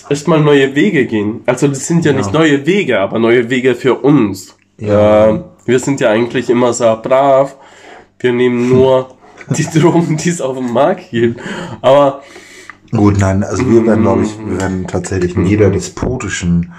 echt, 0.09 0.27
mal 0.27 0.39
neue 0.39 0.75
Wege 0.75 1.05
gehen. 1.05 1.41
Also 1.45 1.67
das 1.67 1.87
sind 1.87 2.05
ja, 2.05 2.11
Ja. 2.11 2.17
nicht 2.17 2.33
neue 2.33 2.65
Wege, 2.65 2.99
aber 2.99 3.19
neue 3.19 3.49
Wege 3.49 3.75
für 3.75 3.95
uns. 3.95 4.55
Ja. 4.77 5.29
Äh, 5.29 5.43
wir 5.65 5.79
sind 5.79 5.99
ja 5.99 6.09
eigentlich 6.09 6.49
immer 6.49 6.73
sehr 6.73 6.95
brav. 6.97 7.55
Wir 8.19 8.33
nehmen 8.33 8.69
nur 8.69 9.15
die 9.49 9.63
Drogen, 9.79 10.17
die 10.17 10.29
es 10.29 10.41
auf 10.41 10.57
dem 10.57 10.71
Markt 10.71 11.11
gibt. 11.11 11.41
Aber 11.81 12.21
Gut, 12.91 13.17
nein, 13.17 13.43
also 13.43 13.67
wir 13.69 13.85
werden, 13.87 14.03
glaube 14.03 14.23
ich, 14.23 14.37
wir 14.37 14.61
werden 14.61 14.85
tatsächlich 14.85 15.35
in 15.35 15.47
jeder 15.47 15.71
despotischen 15.71 16.73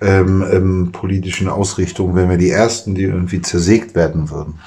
ähm, 0.00 0.44
ähm, 0.52 0.92
politischen 0.92 1.48
Ausrichtung, 1.48 2.14
wenn 2.14 2.30
wir 2.30 2.36
die 2.36 2.50
Ersten, 2.50 2.94
die 2.94 3.02
irgendwie 3.02 3.42
zersägt 3.42 3.96
werden 3.96 4.30
würden. 4.30 4.60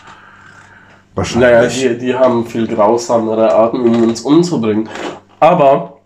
Naja, 1.35 1.61
Wahrscheinlich. 1.61 1.79
die, 1.79 1.97
die 1.97 2.15
haben 2.15 2.45
viel 2.45 2.67
grausamere 2.67 3.53
Arten, 3.53 3.81
um 3.81 4.03
uns 4.03 4.21
umzubringen. 4.21 4.87
Aber 5.39 5.99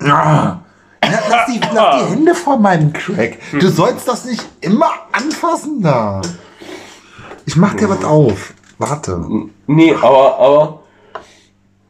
Ja. 0.00 0.60
Lass, 1.30 1.46
die, 1.46 1.60
lass 1.72 2.02
die 2.04 2.10
Hände 2.10 2.34
vor 2.34 2.58
meinem 2.58 2.92
Crack. 2.92 3.38
Du 3.52 3.68
sollst 3.68 4.06
das 4.08 4.24
nicht 4.26 4.44
immer 4.60 4.90
anfassen 5.12 5.80
da. 5.82 6.20
Ich 7.46 7.56
mach 7.56 7.74
dir 7.74 7.88
was 7.88 8.04
auf. 8.04 8.52
Warte. 8.78 9.18
Nee, 9.66 9.94
aber, 9.94 10.38
aber, 10.38 10.80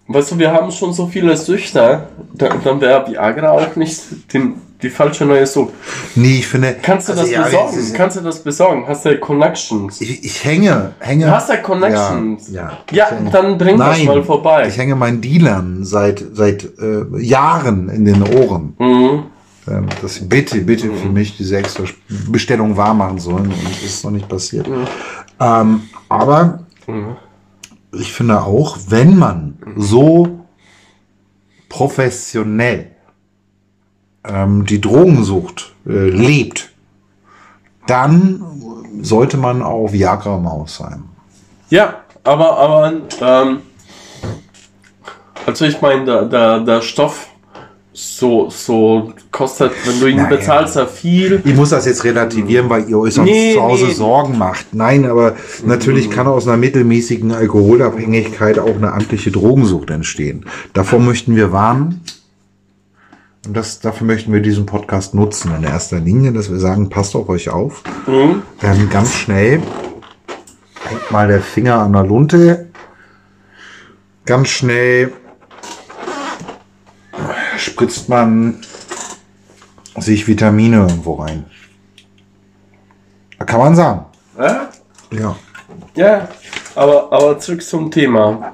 weißt 0.06 0.32
du, 0.32 0.38
wir 0.38 0.52
haben 0.52 0.70
schon 0.70 0.92
so 0.92 1.06
viele 1.08 1.36
Süchte, 1.36 2.08
dann, 2.34 2.62
dann 2.62 2.80
wäre 2.80 3.06
Viagra 3.08 3.50
auch 3.50 3.74
nicht 3.76 4.00
die, 4.32 4.54
die 4.82 4.90
falsche 4.90 5.24
neue 5.24 5.46
Sucht. 5.46 5.72
Nee, 6.14 6.38
ich 6.38 6.46
finde. 6.46 6.76
Kannst 6.80 7.08
du 7.08 7.12
also 7.12 7.22
das 7.24 7.30
ja, 7.32 7.42
besorgen? 7.44 7.68
es 7.70 7.76
ist- 7.76 7.94
Kannst 7.94 8.16
du 8.16 8.20
das 8.20 8.42
besorgen? 8.42 8.84
Hast 8.86 9.04
du 9.04 9.18
Connections? 9.18 10.00
Ich, 10.00 10.24
ich 10.24 10.44
hänge, 10.44 10.92
hänge. 11.00 11.26
Du 11.26 11.30
hast 11.32 11.48
ja 11.48 11.56
Connections. 11.56 12.48
Ja, 12.50 12.78
ja. 12.92 13.08
Ja, 13.10 13.30
dann 13.32 13.58
bring 13.58 13.76
das 13.76 13.98
Nein, 13.98 14.06
mal 14.06 14.22
vorbei. 14.22 14.68
Ich 14.68 14.78
hänge 14.78 14.94
meinen 14.94 15.20
Dealern 15.20 15.84
seit, 15.84 16.24
seit 16.32 16.64
äh, 16.78 17.04
Jahren 17.20 17.88
in 17.88 18.04
den 18.04 18.22
Ohren. 18.22 18.74
Mhm. 18.78 19.22
ähm, 19.68 19.86
dass 20.00 20.14
sie 20.14 20.24
bitte, 20.26 20.60
bitte 20.60 20.90
für 20.92 21.08
mich 21.08 21.36
diese 21.36 21.56
extra 21.58 21.84
Bestellung 22.28 22.76
wahr 22.76 22.94
machen 22.94 23.18
sollen. 23.18 23.46
Und 23.52 23.64
das 23.64 23.82
ist 23.82 24.04
noch 24.04 24.12
nicht 24.12 24.28
passiert. 24.28 24.68
Ähm, 25.40 25.82
aber 26.08 26.60
Mhm. 26.86 27.16
ich 27.92 28.12
finde 28.12 28.42
auch, 28.42 28.78
wenn 28.88 29.18
man 29.18 29.58
so 29.76 30.44
professionell 31.68 32.92
ähm, 34.28 34.64
die 34.66 34.80
Drogensucht 34.80 35.72
äh, 35.86 36.08
lebt, 36.10 36.70
dann 37.86 38.42
sollte 39.00 39.36
man 39.36 39.62
auch 39.62 39.92
Viagra 39.92 40.38
Maus 40.38 40.76
sein. 40.76 41.04
Ja, 41.70 42.02
aber, 42.24 42.58
aber, 42.58 42.92
ähm, 43.20 43.60
also 45.46 45.64
ich 45.64 45.80
meine, 45.80 46.04
der, 46.04 46.24
der, 46.26 46.60
der 46.60 46.82
Stoff 46.82 47.28
so, 47.92 48.48
so 48.48 49.12
kostet, 49.32 49.72
wenn 49.84 49.98
du 49.98 50.06
ihn 50.06 50.16
Naja. 50.18 50.28
bezahlst, 50.28 50.76
ja 50.76 50.86
viel. 50.86 51.42
Ich 51.44 51.54
muss 51.54 51.70
das 51.70 51.84
jetzt 51.84 52.04
relativieren, 52.04 52.70
weil 52.70 52.88
ihr 52.88 52.98
euch 52.98 53.14
sonst 53.14 53.28
Nee, 53.28 53.54
zu 53.54 53.62
Hause 53.62 53.86
nee. 53.86 53.92
Sorgen 53.92 54.38
macht. 54.38 54.72
Nein, 54.72 55.04
aber 55.04 55.34
natürlich 55.64 56.08
kann 56.08 56.28
aus 56.28 56.46
einer 56.46 56.56
mittelmäßigen 56.56 57.32
Alkoholabhängigkeit 57.32 58.58
auch 58.60 58.76
eine 58.76 58.92
amtliche 58.92 59.32
Drogensucht 59.32 59.90
entstehen. 59.90 60.44
Davor 60.74 61.00
möchten 61.00 61.34
wir 61.34 61.50
warnen. 61.50 62.02
Und 63.46 63.56
das, 63.56 63.80
dafür 63.80 64.06
möchten 64.06 64.32
wir 64.32 64.40
diesen 64.40 64.66
Podcast 64.66 65.14
nutzen 65.14 65.54
in 65.54 65.64
erster 65.64 66.00
Linie, 66.00 66.32
dass 66.32 66.50
wir 66.50 66.58
sagen, 66.58 66.90
passt 66.90 67.14
auf 67.14 67.28
euch 67.28 67.48
auf. 67.48 67.82
Mhm. 68.06 68.42
Ähm, 68.62 68.90
ganz 68.90 69.14
schnell 69.14 69.62
hängt 70.84 71.10
mal 71.10 71.28
der 71.28 71.40
Finger 71.40 71.80
an 71.80 71.92
der 71.92 72.04
Lunte. 72.04 72.68
Ganz 74.24 74.48
schnell 74.48 75.12
spritzt 77.56 78.08
man 78.08 78.60
sich 79.98 80.26
Vitamine 80.26 80.78
irgendwo 80.78 81.14
rein. 81.14 81.46
Kann 83.38 83.60
man 83.60 83.76
sagen. 83.76 84.04
Ja? 84.38 84.68
Ja. 85.10 85.36
Ja, 85.94 86.28
aber, 86.74 87.12
aber 87.12 87.38
zurück 87.38 87.62
zum 87.62 87.90
Thema. 87.90 88.52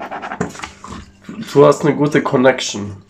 Du 1.53 1.67
hast 1.67 1.83
eine 1.83 1.95
gute 1.95 2.23
Connection. 2.23 3.04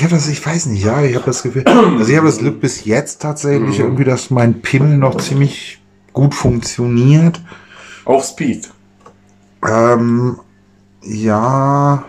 Ich 0.00 0.04
habe 0.04 0.14
das, 0.14 0.28
ich 0.28 0.46
weiß 0.46 0.64
nicht, 0.64 0.82
ja, 0.82 1.02
ich 1.02 1.14
habe 1.14 1.26
das 1.26 1.42
Gefühl, 1.42 1.62
also 1.66 2.10
ich 2.10 2.16
habe 2.16 2.26
das 2.26 2.38
Glück 2.38 2.58
bis 2.58 2.86
jetzt 2.86 3.20
tatsächlich 3.20 3.80
irgendwie, 3.80 4.04
dass 4.04 4.30
mein 4.30 4.62
Pimmel 4.62 4.96
noch 4.96 5.18
ziemlich 5.18 5.78
gut 6.14 6.34
funktioniert. 6.34 7.38
Auf 8.06 8.24
Speed. 8.24 8.70
Ähm, 9.62 10.38
ja, 11.02 12.02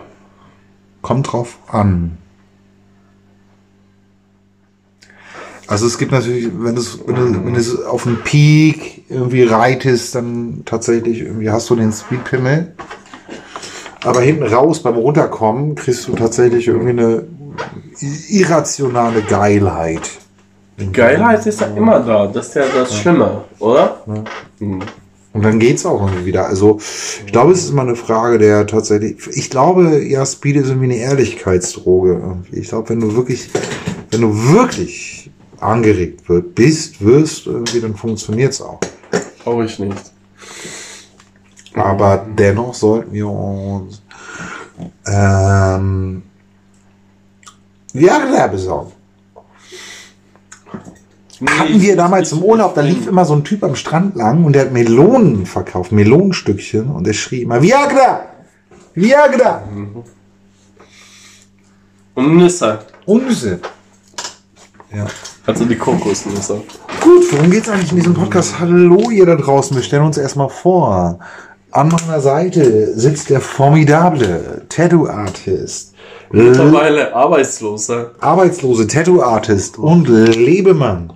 kommt 1.02 1.30
drauf 1.34 1.58
an. 1.68 2.16
Also 5.66 5.86
es 5.86 5.98
gibt 5.98 6.12
natürlich, 6.12 6.48
wenn 6.50 6.74
du 6.74 6.82
wenn 7.04 7.14
du, 7.14 7.44
wenn 7.44 7.84
auf 7.84 8.04
dem 8.04 8.22
Peak 8.22 9.04
irgendwie 9.10 9.42
reitest, 9.42 10.14
dann 10.14 10.62
tatsächlich 10.64 11.20
irgendwie 11.20 11.50
hast 11.50 11.68
du 11.68 11.76
den 11.76 11.92
Speedpimmel. 11.92 12.74
Aber 14.02 14.22
hinten 14.22 14.44
raus 14.44 14.82
beim 14.82 14.94
Runterkommen 14.94 15.74
kriegst 15.74 16.08
du 16.08 16.14
tatsächlich 16.14 16.68
irgendwie 16.68 16.90
eine 16.90 17.24
irrationale 18.28 19.22
Geilheit. 19.22 20.10
Geilheit 20.92 21.46
ist 21.46 21.60
ja 21.60 21.68
immer 21.68 22.00
da. 22.00 22.26
Das 22.26 22.48
ist 22.48 22.54
ja 22.54 22.64
das 22.74 22.96
Schlimme, 22.96 23.44
oder? 23.58 24.02
Mhm. 24.58 24.82
Und 25.32 25.42
dann 25.42 25.58
geht's 25.58 25.86
auch 25.86 26.00
irgendwie 26.06 26.26
wieder. 26.26 26.46
Also, 26.46 26.78
ich 27.24 27.32
glaube, 27.32 27.52
es 27.52 27.64
ist 27.64 27.70
immer 27.70 27.82
eine 27.82 27.96
Frage 27.96 28.38
der 28.38 28.66
tatsächlich. 28.66 29.16
Ich 29.32 29.48
glaube, 29.48 30.04
ja, 30.04 30.26
Speed 30.26 30.56
ist 30.56 30.68
irgendwie 30.68 30.92
eine 30.92 30.96
Ehrlichkeitsdroge. 30.96 32.38
Ich 32.50 32.68
glaube, 32.68 32.90
wenn 32.90 33.00
du 33.00 33.14
wirklich, 33.14 33.48
wenn 34.10 34.20
du 34.20 34.52
wirklich 34.52 35.30
angeregt 35.58 36.28
wird, 36.28 36.54
bist, 36.54 37.02
wirst, 37.02 37.46
irgendwie, 37.46 37.80
dann 37.80 37.94
funktioniert's 37.94 38.60
auch. 38.60 38.80
Glaube 39.42 39.64
ich 39.64 39.78
nicht. 39.78 40.12
Aber 41.74 42.26
dennoch 42.36 42.74
sollten 42.74 43.12
wir 43.12 43.28
uns 43.28 44.02
ähm, 45.06 46.22
Viagra 47.92 48.46
besorgen. 48.46 48.92
Hatten 51.46 51.80
wir 51.80 51.96
damals 51.96 52.30
im 52.32 52.42
Urlaub, 52.42 52.74
da 52.74 52.82
lief 52.82 53.06
immer 53.06 53.24
so 53.24 53.34
ein 53.34 53.42
Typ 53.42 53.64
am 53.64 53.74
Strand 53.74 54.14
lang 54.14 54.44
und 54.44 54.52
der 54.52 54.66
hat 54.66 54.72
Melonen 54.72 55.44
verkauft, 55.44 55.90
Melonenstückchen 55.90 56.88
und 56.88 57.06
der 57.06 57.14
schrie 57.14 57.42
immer 57.42 57.60
Viagra! 57.60 58.26
Viagra! 58.94 59.62
Und 62.14 62.36
Nüsse. 62.36 62.78
Unsinn. 63.06 63.58
Ja. 64.94 65.06
Also 65.46 65.64
die 65.64 65.76
Kokosnüsse. 65.76 66.62
Gut, 67.00 67.32
worum 67.32 67.50
geht's 67.50 67.68
eigentlich 67.68 67.90
in 67.90 67.96
diesem 67.96 68.14
Podcast? 68.14 68.60
Hallo 68.60 69.10
ihr 69.10 69.26
da 69.26 69.34
draußen, 69.34 69.74
wir 69.74 69.82
stellen 69.82 70.04
uns 70.04 70.18
erstmal 70.18 70.50
vor. 70.50 71.18
An 71.72 71.88
meiner 71.88 72.20
Seite 72.20 72.96
sitzt 72.96 73.30
der 73.30 73.40
formidable 73.40 74.66
Tattoo-Artist, 74.68 75.91
Mittlerweile 76.32 77.14
Arbeitslose. 77.14 78.12
arbeitslose 78.20 78.86
Tattoo-Artist 78.86 79.78
und 79.78 80.08
Lebemann. 80.08 81.12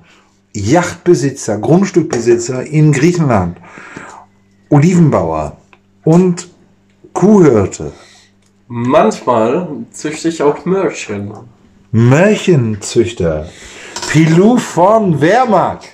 Yachtbesitzer, 0.52 1.58
Grundstückbesitzer 1.58 2.64
in 2.64 2.92
Griechenland, 2.92 3.58
Olivenbauer 4.70 5.58
und 6.04 6.48
Kuhhirte, 7.12 7.92
Manchmal 8.68 9.68
züchte 9.92 10.28
ich 10.28 10.42
auch 10.42 10.64
Mörchen. 10.64 11.32
Märchenzüchter, 11.92 13.48
Pilou 14.10 14.56
von 14.56 15.20
Wehrmacht. 15.20 15.86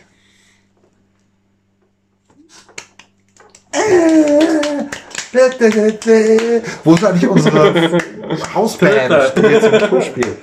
Wo 6.85 6.95
ist 6.95 7.05
eigentlich 7.05 7.29
unsere 7.29 7.99
Hausband, 8.55 8.93
die 9.37 9.41
jetzt 9.43 9.67
im 9.67 9.79
Tour 9.79 10.01
spielt? 10.01 10.37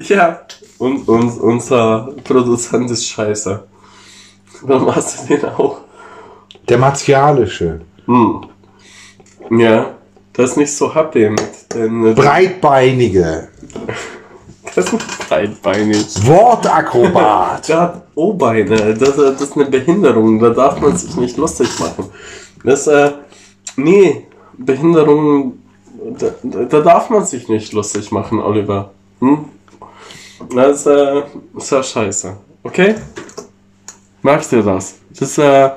Ja. 0.00 0.40
Und, 0.78 1.08
und 1.08 1.40
unser 1.40 2.12
Produzent 2.24 2.90
ist 2.90 3.06
scheiße. 3.08 3.64
Dann 4.66 4.84
machst 4.84 5.28
du 5.28 5.36
den 5.36 5.44
auch. 5.46 5.78
Der 6.68 6.78
martialische, 6.78 7.80
Hm. 8.06 8.46
Ja. 9.50 9.94
Das 10.32 10.50
ist 10.50 10.56
nicht 10.56 10.74
so 10.74 10.92
happy 10.92 11.30
mit 11.30 11.72
den 11.74 12.14
breitbeinige, 12.14 13.48
Das 14.74 14.92
ist 14.92 15.28
breitbeinig. 15.28 16.06
Wortakrobat. 16.26 17.68
Der 17.68 17.80
hat 17.80 18.02
O-Beine. 18.16 18.94
Das, 18.94 19.16
äh, 19.18 19.32
das 19.32 19.42
ist 19.42 19.56
eine 19.56 19.66
Behinderung. 19.66 20.40
Da 20.40 20.50
darf 20.50 20.80
man 20.80 20.96
sich 20.96 21.14
nicht 21.16 21.36
lustig 21.36 21.68
machen. 21.78 22.10
Das, 22.64 22.86
äh, 22.88 23.12
nee, 23.76 24.26
Behinderung, 24.56 25.58
da, 26.18 26.30
da 26.42 26.64
da 26.64 26.80
darf 26.80 27.10
man 27.10 27.24
sich 27.24 27.48
nicht 27.48 27.72
lustig 27.72 28.10
machen, 28.12 28.40
Oliver. 28.40 28.90
Hm? 29.20 29.46
Das 30.54 30.80
ist, 30.80 30.86
äh, 30.86 31.22
ist 31.56 31.70
ja 31.70 31.82
scheiße. 31.82 32.36
Okay? 32.62 32.94
Magst 34.22 34.52
du 34.52 34.62
das? 34.62 34.96
Das 35.10 35.20
ist, 35.22 35.38
äh, 35.38 35.70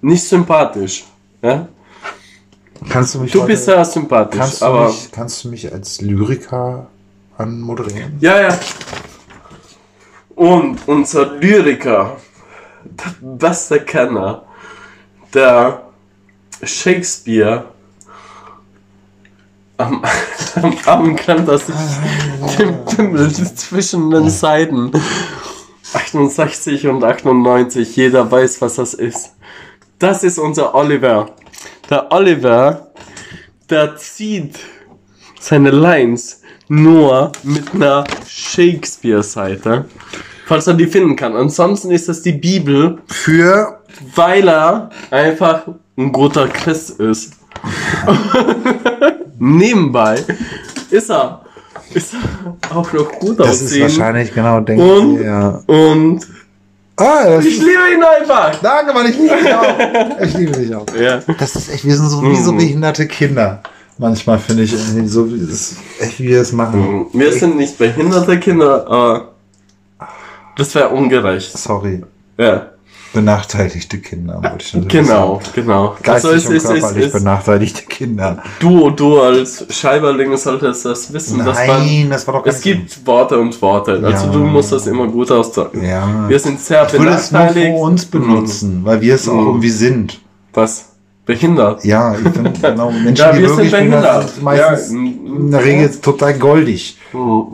nicht 0.00 0.22
sympathisch. 0.22 1.04
Ja? 1.42 1.68
Kannst 2.88 3.14
du 3.14 3.20
mich 3.20 3.32
Du 3.32 3.40
heute- 3.40 3.52
bist 3.52 3.68
ja 3.68 3.84
sympathisch, 3.84 4.38
kannst 4.38 4.60
du, 4.60 4.66
aber. 4.66 4.86
mich, 4.88 5.10
kannst 5.10 5.44
du 5.44 5.48
mich 5.48 5.72
als 5.72 6.00
Lyriker 6.02 6.86
anmoderieren? 7.38 8.16
Ja, 8.20 8.42
ja. 8.42 8.58
Und 10.34 10.78
unser 10.86 11.32
Lyriker, 11.36 12.16
der 12.84 13.14
beste 13.38 13.80
Kenner, 13.80 14.42
der 15.32 15.83
Shakespeare 16.66 17.64
am, 19.76 20.04
am 20.56 20.78
Abend 20.84 21.18
kann, 21.18 21.44
dass 21.46 21.66
sich 21.66 22.56
den 22.58 22.84
Pimmel 22.84 23.32
zwischen 23.32 24.10
den 24.10 24.30
Seiten 24.30 24.92
68 25.92 26.86
und 26.88 27.04
98, 27.04 27.96
jeder 27.96 28.30
weiß, 28.30 28.60
was 28.60 28.76
das 28.76 28.94
ist. 28.94 29.34
Das 29.98 30.24
ist 30.24 30.38
unser 30.38 30.74
Oliver. 30.74 31.30
Der 31.88 32.10
Oliver, 32.12 32.88
der 33.70 33.96
zieht 33.96 34.58
seine 35.40 35.70
Lines 35.70 36.42
nur 36.68 37.32
mit 37.42 37.74
einer 37.74 38.04
Shakespeare-Seite. 38.26 39.84
Falls 40.46 40.66
er 40.66 40.74
die 40.74 40.86
finden 40.86 41.16
kann. 41.16 41.36
Ansonsten 41.36 41.90
ist 41.90 42.08
das 42.08 42.22
die 42.22 42.32
Bibel, 42.32 42.98
Für 43.06 43.80
weil 44.14 44.48
er 44.48 44.90
einfach 45.10 45.62
ein 45.96 46.12
guter 46.12 46.48
Christ 46.48 46.98
ist. 47.00 47.32
Nebenbei 49.38 50.22
ist 50.90 51.10
er, 51.10 51.40
ist 51.92 52.14
er 52.14 52.76
auch 52.76 52.92
noch 52.92 53.12
gut 53.12 53.38
das 53.40 53.56
ist 53.60 53.64
aussehen. 53.66 53.82
wahrscheinlich 53.82 54.32
genau, 54.34 54.60
denke 54.60 54.82
Und- 54.84 55.18
ich. 55.20 55.24
Ja. 55.26 55.60
Und 55.66 56.20
Ah, 56.96 57.24
das 57.28 57.44
ich 57.44 57.54
ist, 57.58 57.64
liebe 57.64 57.72
ihn 57.92 58.02
einfach. 58.04 58.54
danke, 58.62 58.92
Mann, 58.94 59.06
ich 59.10 59.18
liebe 59.18 59.34
dich 59.36 59.52
auch. 59.52 60.20
Ich 60.20 60.34
liebe 60.34 60.52
dich 60.52 60.72
auch. 60.74 60.86
Ja. 60.96 61.20
Das 61.40 61.56
ist 61.56 61.68
echt, 61.72 61.84
wir 61.84 61.96
sind 61.96 62.08
so 62.08 62.22
wie 62.22 62.36
so 62.36 62.52
Mhm. 62.52 62.58
behinderte 62.58 63.08
Kinder. 63.08 63.60
Manchmal 63.98 64.38
finde 64.38 64.62
ich 64.62 64.72
irgendwie 64.72 65.08
so, 65.08 65.28
wie 65.32 65.40
das 65.40 65.48
ist 65.50 65.76
echt, 65.98 66.20
wie 66.20 66.28
wir 66.28 66.40
es 66.40 66.52
machen. 66.52 67.06
Wir 67.12 67.32
sind 67.32 67.56
nicht 67.56 67.78
behinderte 67.78 68.38
Kinder, 68.38 68.86
aber 68.88 69.32
das 70.56 70.72
wäre 70.76 70.90
ungerecht. 70.90 71.56
Sorry. 71.58 72.04
Ja. 72.38 72.66
Benachteiligte 73.14 73.98
Kinder, 73.98 74.34
wollte 74.42 74.56
ich 74.64 74.74
natürlich 74.74 75.06
Genau, 75.08 75.40
sagen. 75.40 75.50
genau. 75.54 75.96
Geistig 76.02 76.08
Also 76.12 76.30
es 76.30 76.46
und 76.46 76.54
ist, 76.56 76.66
körperlich 76.66 77.06
ist, 77.06 77.12
benachteiligte 77.12 77.82
Kinder. 77.84 78.42
du, 78.60 78.90
du 78.90 79.20
als 79.20 79.64
Scheiberling 79.70 80.36
solltest 80.36 80.84
das 80.84 81.12
wissen. 81.12 81.38
dass 81.44 81.56
man, 81.66 81.66
Nein, 81.86 82.10
das 82.10 82.26
war 82.26 82.34
doch 82.34 82.42
gar 82.44 82.52
es 82.52 82.60
gibt 82.60 83.06
Worte 83.06 83.38
und 83.38 83.60
Worte. 83.62 84.00
Also 84.04 84.26
Ja. 84.26 84.32
du 84.32 84.38
musst 84.40 84.72
das 84.72 84.86
immer 84.88 85.06
gut 85.06 85.30
ausdrücken. 85.30 85.82
Ja. 85.84 86.28
Wir 86.28 86.38
sind 86.38 86.58
sehr 86.60 86.84
Ich 86.86 86.92
würde 86.92 87.10
es 87.12 87.30
nur 87.30 87.40
benachteiligt. 87.40 87.76
für 87.78 87.82
uns 87.82 88.04
benutzen, 88.06 88.80
weil 88.84 89.00
wir 89.00 89.14
es 89.14 89.28
auch 89.28 89.34
Mhm. 89.34 89.46
irgendwie 89.46 89.70
sind. 89.70 90.20
Was? 90.52 90.86
Behindert. 91.26 91.84
Ja, 91.84 92.14
ich 92.14 92.20
finde 92.32 92.50
genau 92.60 92.90
Menschen, 92.90 93.14
Ja, 93.16 93.32
die 93.32 93.40
wir 93.40 93.48
sind 93.48 93.56
wirklich 93.58 93.70
behindert 93.72 94.02
behindert. 94.02 94.28
sind, 94.34 94.42
meistens 94.42 94.90
Ja, 94.92 94.98
in 94.98 95.50
der 95.52 95.64
Regel 95.64 95.90
total 96.00 96.34
goldig 96.34 96.98
Hm. 97.12 97.44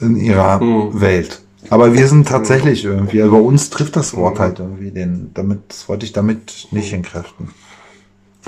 in 0.00 0.16
ihrer 0.16 0.60
Mhm. 0.60 1.00
Welt. 1.00 1.40
Aber 1.70 1.94
wir 1.94 2.08
sind 2.08 2.28
tatsächlich 2.28 2.84
irgendwie, 2.84 3.22
also 3.22 3.34
bei 3.34 3.40
uns 3.40 3.70
trifft 3.70 3.96
das 3.96 4.16
Wort 4.16 4.38
halt 4.38 4.58
irgendwie 4.58 4.90
den, 4.90 5.30
damit, 5.34 5.60
das 5.68 5.88
wollte 5.88 6.04
ich 6.04 6.12
damit 6.12 6.68
nicht 6.70 6.92
entkräften. 6.92 7.50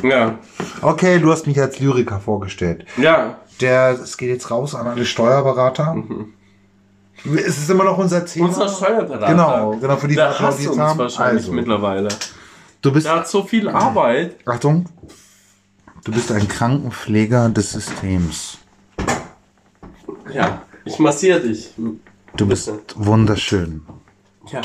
Ja. 0.02 0.38
Okay, 0.82 1.20
du 1.20 1.30
hast 1.30 1.46
mich 1.46 1.60
als 1.60 1.78
Lyriker 1.78 2.18
vorgestellt. 2.20 2.84
Ja. 2.96 3.38
Der, 3.60 3.90
es 3.92 4.16
geht 4.16 4.30
jetzt 4.30 4.50
raus 4.50 4.74
an 4.74 4.88
alle 4.88 5.04
Steuerberater. 5.06 5.96
Es 7.36 7.56
ist 7.58 7.70
immer 7.70 7.84
noch 7.84 7.96
unser 7.98 8.26
Thema. 8.26 8.48
Unser 8.48 8.68
Steuerberater. 8.68 9.26
Genau, 9.28 9.76
genau, 9.80 9.96
für 9.96 10.08
die 10.08 10.20
hasst 10.20 10.40
applaudiert 10.40 10.70
uns 10.72 10.80
haben. 10.80 10.98
wahrscheinlich 10.98 11.44
Also. 11.44 11.52
mittlerweile. 11.52 12.08
Du 12.82 12.92
bist, 12.92 13.06
Der 13.06 13.14
hat 13.16 13.28
so 13.28 13.44
viel 13.44 13.68
Arbeit. 13.68 14.36
Achtung, 14.44 14.86
du 16.04 16.12
bist 16.12 16.30
ein 16.32 16.46
Krankenpfleger 16.48 17.48
des 17.48 17.70
Systems. 17.72 18.58
Ja. 20.32 20.62
Ich 20.84 20.98
massiere 20.98 21.40
dich. 21.40 21.70
Du 22.36 22.46
bist 22.46 22.68
wunderschön. 22.96 23.82
Ja. 24.50 24.60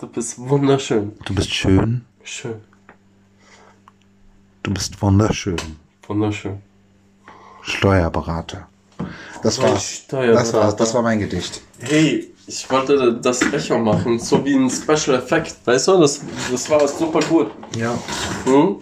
Du 0.00 0.08
bist 0.08 0.36
wunderschön. 0.36 1.12
Du 1.24 1.32
bist 1.32 1.54
schön. 1.54 2.04
Schön. 2.24 2.60
Du 4.64 4.74
bist 4.74 5.00
wunderschön. 5.00 5.56
Wunderschön. 6.08 6.60
Steuerberater. 7.62 8.66
Das 9.44 9.62
war, 9.62 9.78
Steuerberater. 9.78 10.40
das 10.40 10.52
war, 10.52 10.76
das 10.76 10.94
war 10.94 11.02
mein 11.02 11.20
Gedicht. 11.20 11.62
Hey, 11.78 12.34
ich 12.48 12.68
wollte 12.68 13.14
das 13.20 13.42
Echo 13.42 13.78
machen, 13.78 14.18
so 14.18 14.44
wie 14.44 14.54
ein 14.56 14.68
Special 14.68 15.16
Effekt. 15.18 15.56
Weißt 15.64 15.86
du, 15.86 16.00
das, 16.00 16.20
das 16.50 16.68
war 16.68 16.88
super 16.88 17.20
gut. 17.20 17.52
Ja. 17.76 17.96
Hm? 18.44 18.80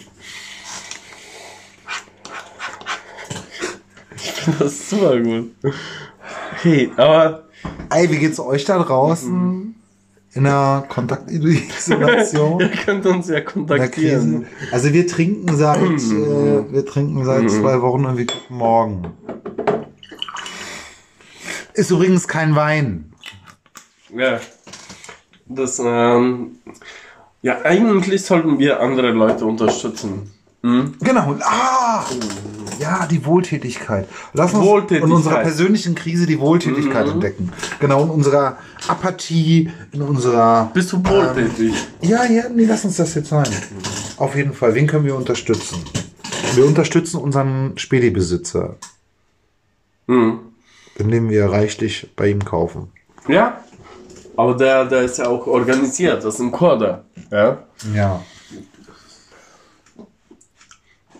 Ich 4.16 4.22
finde 4.33 4.59
das 4.59 4.88
super 4.88 5.20
gut. 5.20 5.54
Hey, 6.62 6.90
aber 6.96 7.47
Ey, 7.90 8.11
wie 8.11 8.18
geht's 8.18 8.38
euch 8.40 8.64
da 8.64 8.79
draußen? 8.79 9.75
In 10.35 10.44
der 10.44 10.85
Kontaktisolation? 10.88 12.61
ihr 12.61 12.68
könnt 12.68 13.07
uns 13.07 13.29
ja 13.29 13.40
kontaktieren. 13.40 14.47
Also 14.71 14.92
wir 14.92 15.07
trinken 15.07 15.57
seit, 15.57 15.81
äh, 15.81 16.73
wir 16.73 16.85
trinken 16.85 17.25
seit 17.25 17.51
zwei 17.51 17.81
Wochen 17.81 18.05
irgendwie 18.05 18.27
guten 18.27 18.55
Morgen. 18.55 19.12
Ist 21.73 21.90
übrigens 21.90 22.29
kein 22.29 22.55
Wein. 22.57 23.12
Ja. 24.14 24.40
Das, 25.47 25.79
ähm, 25.83 26.59
ja, 27.40 27.62
eigentlich 27.62 28.23
sollten 28.23 28.59
wir 28.59 28.81
andere 28.81 29.12
Leute 29.12 29.47
unterstützen. 29.47 30.35
Hm? 30.62 30.94
Genau. 31.01 31.37
Ah! 31.42 32.05
Ja, 32.81 33.07
die 33.07 33.25
Wohltätigkeit. 33.25 34.09
Lass 34.33 34.55
uns 34.55 34.64
Wohltätigkeit. 34.64 35.09
in 35.09 35.14
unserer 35.14 35.38
persönlichen 35.40 35.94
Krise 35.94 36.27
die 36.27 36.38
Wohltätigkeit 36.40 37.07
Mhm. 37.07 37.12
entdecken. 37.12 37.53
Genau, 37.81 38.03
in 38.05 38.11
unserer 38.11 38.59
Apathie, 38.88 39.71
in 39.92 40.03
unserer... 40.03 40.71
Bist 40.75 40.92
du 40.92 41.05
wohltätig? 41.05 41.75
Ja, 42.03 42.25
ja, 42.25 42.44
nee, 42.49 42.64
lass 42.64 42.85
uns 42.85 42.97
das 42.97 43.14
jetzt 43.14 43.29
sein. 43.29 43.47
Auf 44.16 44.35
jeden 44.37 44.53
Fall. 44.53 44.75
Wen 44.75 44.87
können 44.87 45.05
wir 45.05 45.14
unterstützen? 45.16 45.79
Wir 46.55 46.66
unterstützen 46.66 47.18
unseren 47.21 47.77
Spedi-Besitzer, 47.79 48.77
Hm. 50.09 50.40
indem 50.97 51.29
wir 51.31 51.47
reichlich 51.51 52.11
bei 52.16 52.29
ihm 52.31 52.44
kaufen. 52.44 52.90
Ja. 53.29 53.61
Aber 54.37 54.55
der, 54.57 54.85
der 54.87 55.03
ist 55.03 55.18
ja 55.18 55.27
auch 55.29 55.47
organisiert, 55.47 56.25
das 56.25 56.35
ist 56.35 56.40
ein 56.40 56.53
Kurder. 56.53 57.05
Ja. 57.31 57.59
Ja. 57.94 58.23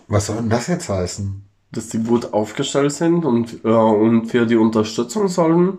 Was 0.09 0.25
soll 0.25 0.37
denn 0.37 0.49
das 0.49 0.67
jetzt 0.67 0.89
heißen? 0.89 1.43
Dass 1.71 1.89
die 1.89 1.99
gut 2.03 2.33
aufgestellt 2.33 2.91
sind 2.91 3.23
und, 3.25 3.63
äh, 3.63 3.67
und 3.69 4.25
für 4.27 4.45
die 4.45 4.55
Unterstützung 4.57 5.27
sollen. 5.27 5.77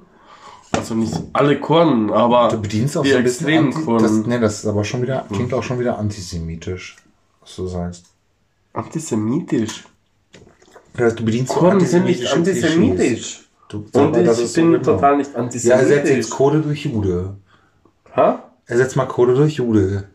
Also 0.72 0.94
nicht 0.94 1.14
alle 1.32 1.58
Kurden, 1.58 2.12
aber 2.12 2.48
Du 2.48 2.60
bedienst 2.62 2.96
auch 2.96 3.02
die 3.02 3.10
so 3.10 3.16
ein 3.16 3.24
bisschen 3.24 3.48
extremen 3.48 3.72
das, 3.72 3.84
Kurden. 3.84 4.28
nee, 4.28 4.38
das 4.38 4.58
ist 4.60 4.66
aber 4.66 4.84
schon 4.84 5.02
wieder, 5.02 5.26
klingt 5.32 5.52
auch 5.52 5.64
schon 5.64 5.80
wieder 5.80 5.98
antisemitisch, 5.98 6.94
was 7.40 7.56
du 7.56 7.66
sagst. 7.66 8.04
Antisemitisch. 8.72 9.84
Ja, 10.96 11.10
du 11.10 11.24
bedienst 11.24 11.52
Kurden 11.52 11.80
sind 11.80 12.04
nicht 12.04 12.32
antisemitisch. 12.32 13.48
Du, 13.68 13.84
Und 13.92 14.14
das 14.16 14.38
ich 14.38 14.44
ist 14.44 14.54
so 14.54 14.60
bin 14.60 14.72
genau. 14.72 14.84
total 14.84 15.16
nicht 15.16 15.32
Ja, 15.34 15.40
er 15.40 15.50
setzt 15.50 15.66
antisemitisch. 15.66 16.10
jetzt 16.16 16.30
Kohle 16.30 16.60
durch 16.60 16.84
Jude. 16.84 17.34
Ha? 18.16 18.44
Ersetz 18.66 18.94
mal 18.94 19.06
Kohle 19.06 19.34
durch 19.34 19.54
Jude. 19.54 20.08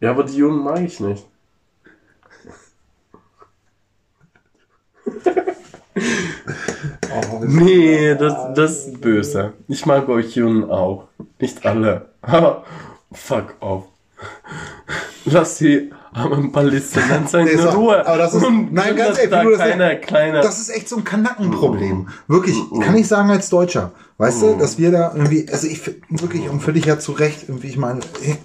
Ja, 0.00 0.10
aber 0.10 0.24
die 0.24 0.36
Juden 0.36 0.64
mag 0.64 0.80
ich 0.80 0.98
nicht. 0.98 1.24
Nee, 7.46 8.14
das, 8.14 8.54
das 8.54 8.86
ist 8.86 9.00
böse. 9.00 9.52
Ich 9.68 9.86
mag 9.86 10.08
euch 10.08 10.36
Juden 10.36 10.70
auch. 10.70 11.08
Nicht 11.40 11.64
alle. 11.66 12.06
Fuck 13.12 13.54
off. 13.60 13.84
Lass 15.24 15.58
die 16.14 16.18
armen 16.18 16.52
Palästinenser 16.52 17.40
in 17.40 17.46
Nee, 17.56 17.62
auch- 17.62 17.76
Ruhe. 17.76 18.06
aber 18.06 18.18
das 18.18 18.34
ist- 18.34 18.44
Und 18.44 18.72
nein, 18.72 18.96
ganz 18.96 19.16
ehrlich, 19.18 19.30
da 19.30 19.42
du, 19.42 19.50
das- 19.50 19.58
keine, 19.58 20.00
kleine, 20.00 20.40
Das 20.40 20.60
ist 20.60 20.68
echt 20.68 20.88
so 20.88 20.96
ein 20.96 21.04
Kanackenproblem. 21.04 22.08
Wirklich, 22.28 22.56
kann 22.80 22.96
ich 22.96 23.08
sagen 23.08 23.30
als 23.30 23.48
Deutscher. 23.50 23.92
Weißt 24.18 24.42
du, 24.42 24.54
dass 24.54 24.78
wir 24.78 24.92
da 24.92 25.12
irgendwie, 25.14 25.48
also 25.50 25.66
ich 25.66 25.80
wirklich, 26.10 26.48
und 26.48 26.60
völlig 26.62 26.84
ja 26.86 26.98
zu 26.98 27.12
Recht, 27.12 27.48
irgendwie, 27.48 27.66
ich 27.68 27.76
meine, 27.76 28.00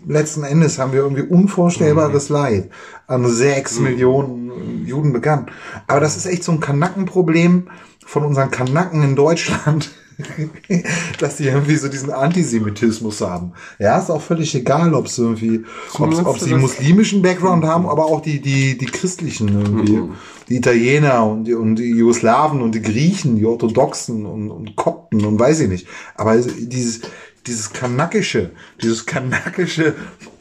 letzten 0.07 0.43
Endes 0.43 0.79
haben 0.79 0.91
wir 0.91 1.01
irgendwie 1.01 1.21
unvorstellbares 1.23 2.29
Leid 2.29 2.69
an 3.05 3.27
sechs 3.27 3.79
Millionen 3.79 4.85
Juden 4.87 5.13
begangen. 5.13 5.47
Aber 5.87 5.99
das 5.99 6.17
ist 6.17 6.25
echt 6.25 6.43
so 6.43 6.51
ein 6.53 6.59
Kanackenproblem 6.61 7.69
von 8.05 8.23
unseren 8.25 8.49
Kanacken 8.49 9.03
in 9.03 9.15
Deutschland. 9.15 9.91
dass 11.19 11.37
die 11.37 11.45
irgendwie 11.45 11.75
so 11.75 11.87
diesen 11.89 12.11
Antisemitismus 12.11 13.21
haben. 13.21 13.53
Ja, 13.77 13.99
ist 13.99 14.09
auch 14.09 14.21
völlig 14.21 14.53
egal, 14.55 14.93
ob 14.93 15.07
sie 15.07 15.21
irgendwie, 15.21 15.63
ob, 15.99 16.39
sie 16.39 16.55
muslimischen 16.55 17.21
Background 17.21 17.63
haben, 17.65 17.85
aber 17.87 18.05
auch 18.05 18.21
die, 18.21 18.41
die, 18.41 18.77
die 18.77 18.85
christlichen 18.87 19.49
irgendwie. 19.49 19.93
Mhm. 19.93 20.13
Die 20.49 20.55
Italiener 20.55 21.25
und 21.25 21.43
die, 21.43 21.53
und 21.53 21.75
die 21.75 21.89
Jugoslawen 21.89 22.61
und 22.61 22.73
die 22.73 22.81
Griechen, 22.81 23.35
die 23.35 23.45
Orthodoxen 23.45 24.25
und, 24.25 24.49
und 24.49 24.75
Kopten 24.75 25.25
und 25.25 25.39
weiß 25.39 25.59
ich 25.59 25.69
nicht. 25.69 25.87
Aber 26.15 26.37
dieses, 26.37 27.01
dieses 27.45 27.73
kanakische, 27.73 28.51
dieses 28.81 29.05
kanakische 29.05 29.93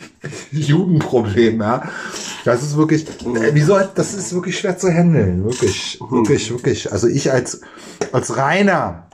Judenproblem, 0.53 1.61
ja, 1.61 1.91
das 2.45 2.63
ist 2.63 2.77
wirklich, 2.77 3.07
äh, 3.09 3.55
wie 3.55 3.63
soll, 3.63 3.89
das 3.95 4.15
ist 4.15 4.33
wirklich 4.33 4.59
schwer 4.59 4.79
zu 4.79 4.89
handeln, 4.89 5.45
wirklich, 5.45 5.99
wirklich, 6.09 6.51
wirklich. 6.51 6.93
Also 6.93 7.09
ich 7.09 7.33
als, 7.33 7.61
als 8.13 8.37
reiner, 8.37 9.06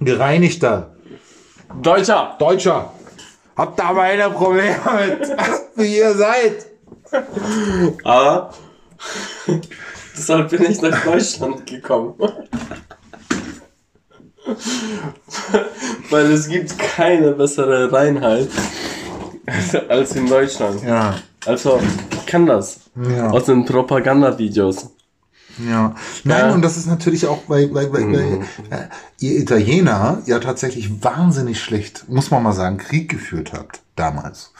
gereinigter 0.00 0.94
Deutscher! 1.82 2.36
Deutscher 2.38 2.92
hab 3.56 3.76
da 3.76 3.92
meine 3.92 4.30
Probleme 4.30 4.76
mit, 5.06 5.36
wie 5.76 5.98
ihr 5.98 6.14
seid. 6.14 6.66
Aber 8.04 8.54
deshalb 10.16 10.50
bin 10.50 10.64
ich 10.70 10.80
nach 10.80 11.04
Deutschland 11.04 11.66
gekommen. 11.66 12.14
Weil 16.10 16.32
es 16.32 16.48
gibt 16.48 16.78
keine 16.78 17.32
bessere 17.32 17.92
Reinheit 17.92 18.48
als 19.88 20.16
in 20.16 20.26
Deutschland. 20.28 20.82
Ja, 20.82 21.14
Also, 21.46 21.80
ich 22.10 22.26
kann 22.26 22.46
das. 22.46 22.80
Ja. 22.96 23.30
Aus 23.30 23.44
den 23.44 23.64
Propagandavideos. 23.64 24.90
Ja, 25.58 25.94
nein, 26.24 26.48
Ja. 26.48 26.52
und 26.54 26.62
das 26.62 26.76
ist 26.76 26.86
natürlich 26.86 27.26
auch, 27.26 27.42
weil, 27.48 27.72
weil, 27.74 27.92
weil, 27.92 28.12
weil 28.12 28.40
äh, 28.70 28.88
ihr 29.18 29.38
Italiener 29.38 30.22
ja 30.26 30.38
tatsächlich 30.38 31.02
wahnsinnig 31.02 31.60
schlecht, 31.60 32.08
muss 32.08 32.30
man 32.30 32.42
mal 32.42 32.52
sagen, 32.52 32.78
Krieg 32.78 33.08
geführt 33.10 33.52
habt 33.52 33.82
damals. 33.96 34.52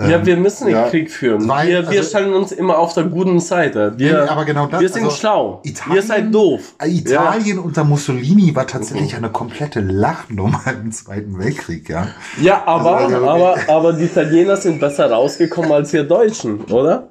Ja, 0.00 0.24
wir 0.26 0.36
müssen 0.36 0.64
nicht 0.66 0.74
ja, 0.74 0.88
Krieg 0.88 1.10
führen. 1.10 1.46
weil- 1.48 1.68
wir, 1.68 1.82
wir 1.90 1.98
also- 1.98 2.08
stellen 2.10 2.32
uns 2.34 2.50
immer 2.50 2.78
auf 2.78 2.94
der 2.94 3.04
guten 3.04 3.38
Seite. 3.40 3.92
Wir, 3.96 4.24
Ja, 4.24 4.30
aber 4.30 4.44
genau 4.44 4.66
das, 4.66 4.80
wir 4.80 4.88
sind 4.88 5.04
also 5.04 5.16
schlau. 5.16 5.60
Italien- 5.64 5.96
Ihr 5.96 6.02
seid 6.02 6.34
doof. 6.34 6.74
Äh, 6.82 6.88
Italien 6.88 7.58
unter 7.58 7.84
Mussolini 7.84 8.54
war 8.56 8.66
tatsächlich 8.66 9.14
eine 9.14 9.28
komplette 9.30 9.80
Lachnummer 9.80 10.60
im 10.82 10.90
Zweiten 10.92 11.38
Weltkrieg, 11.38 11.88
ja. 11.88 12.08
Ja, 12.40 12.62
aber, 12.66 12.96
Also, 12.96 13.16
also- 13.16 13.28
aber, 13.28 13.56
aber 13.68 13.92
die 13.92 14.04
Italiener 14.04 14.56
sind 14.56 14.80
besser 14.80 15.10
rausgekommen 15.10 15.70
als 15.72 15.92
wir 15.92 16.04
Deutschen, 16.04 16.62
oder? 16.64 17.08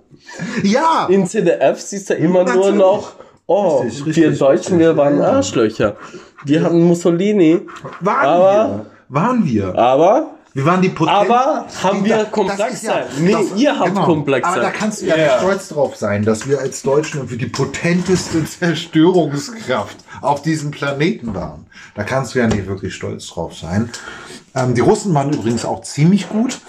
Ja! 0.64 1.08
In 1.10 1.26
CDF 1.28 1.80
siehst 1.80 2.10
du 2.10 2.14
immer 2.16 2.44
nur 2.44 2.56
Natürlich. 2.56 2.76
noch, 2.76 3.14
oh, 3.48 3.80
Richtig, 3.80 4.06
richtig, 4.08 4.24
wir 4.24 4.32
Deutschen, 4.38 4.80
wir 4.80 4.98
waren 4.98 5.18
ja. 5.20 5.32
Arschlöcher. 5.34 5.96
Wir 6.46 6.64
hatten 6.64 6.82
Mussolini, 6.84 7.62
Waren 8.02 8.26
aber- 8.26 8.68
wir. 8.70 8.86
Waren 9.10 9.46
wir. 9.46 9.78
aber, 9.78 10.32
Wir 10.54 10.66
waren 10.66 10.82
die 10.82 10.90
Poten 10.90 11.10
aber 11.10 11.66
haben 11.82 12.04
wir 12.04 12.16
Das 12.18 12.24
ist 12.26 12.32
Komplexe? 12.32 12.92
nee, 13.20 13.36
ihr 13.56 13.78
habt 13.80 13.90
genau. 13.94 14.06
Komplexe. 14.06 14.50
Aber 14.50 14.60
da 14.62 14.70
kannst 14.70 15.02
du 15.02 15.06
ja 15.06 15.16
Ja. 15.16 15.38
stolz 15.40 15.70
drauf 15.70 15.96
sein, 15.96 16.24
dass 16.26 16.48
wir 16.48 16.60
als 16.60 16.82
Deutschen 16.82 17.20
irgendwie 17.20 17.38
die 17.38 17.46
potenteste 17.48 18.44
Zerstörungskraft 19.06 19.98
auf 20.22 20.42
diesem 20.42 20.72
Planeten 20.72 21.34
waren. 21.34 21.66
Da 21.96 22.04
kannst 22.04 22.36
du 22.36 22.40
ja 22.40 22.48
nicht 22.48 22.68
wirklich 22.68 22.94
stolz 22.94 23.28
drauf 23.28 23.56
sein. 23.58 23.90
Ähm, 24.54 24.74
die 24.76 24.82
Russen 24.82 25.14
waren 25.14 25.32
übrigens 25.32 25.64
auch 25.64 25.82
ziemlich 25.84 26.28
gut. 26.28 26.60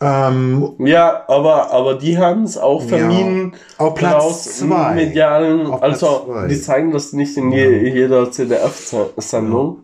Ähm, 0.00 0.72
Ja, 0.80 1.22
aber, 1.28 1.70
aber 1.70 1.94
die 1.94 2.18
haben 2.18 2.42
es 2.42 2.58
auch 2.58 2.82
vermieden. 2.82 3.52
Auf 3.78 3.94
Platz 3.94 4.14
raus 4.24 4.60
im 4.60 4.68
zwei. 4.70 4.94
Medialen, 4.94 5.66
Auf 5.68 5.80
Platz 5.80 6.02
also 6.02 6.24
zwei. 6.26 6.48
die 6.48 6.60
zeigen 6.60 6.90
das 6.90 7.12
nicht 7.12 7.36
in 7.36 7.52
je, 7.52 7.88
jeder 7.92 8.30
CDF-Sendung. 8.32 9.78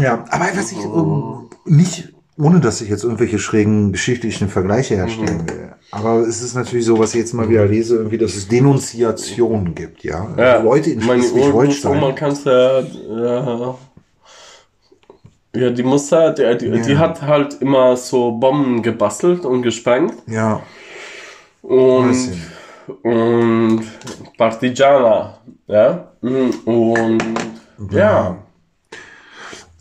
ja, 0.00 0.24
aber 0.30 0.46
was 0.56 0.72
ich 0.72 0.78
ähm, 0.78 1.48
nicht, 1.66 2.12
ohne 2.38 2.60
dass 2.60 2.80
ich 2.80 2.88
jetzt 2.90 3.04
irgendwelche 3.04 3.38
schrägen 3.38 3.92
geschichtlichen 3.92 4.48
Vergleiche 4.48 4.96
herstellen 4.96 5.48
will. 5.48 5.72
Aber 5.90 6.20
es 6.20 6.42
ist 6.42 6.54
natürlich 6.54 6.84
so, 6.84 6.98
was 6.98 7.14
ich 7.14 7.20
jetzt 7.20 7.32
mal 7.32 7.48
wieder 7.48 7.64
lese, 7.66 7.96
irgendwie, 7.96 8.18
dass 8.18 8.34
es 8.34 8.48
Denunziationen 8.48 9.74
gibt, 9.74 10.04
ja. 10.04 10.28
Ja, 10.36 10.60
Leute 10.62 10.90
in 10.90 11.00
Schleswig-Holstein. 11.00 11.92
Urgroßoma 11.92 12.12
kannst 12.12 12.44
du, 12.46 12.86
ja, 15.60 15.60
ja, 15.60 15.70
die 15.70 15.82
muss 15.82 16.08
da, 16.08 16.30
die, 16.32 16.58
die, 16.58 16.82
die 16.82 16.92
Ja. 16.92 16.98
hat 16.98 17.22
halt 17.22 17.54
immer 17.62 17.96
so 17.96 18.32
Bomben 18.32 18.82
gebastelt 18.82 19.44
und 19.46 19.62
gesprengt 19.62 20.12
Ja, 20.26 20.60
und, 21.62 22.32
und 23.02 23.82
Partigiana, 24.36 25.38
ja, 25.66 26.12
Mhm, 26.20 26.50
und 26.64 27.22
ja, 27.90 28.36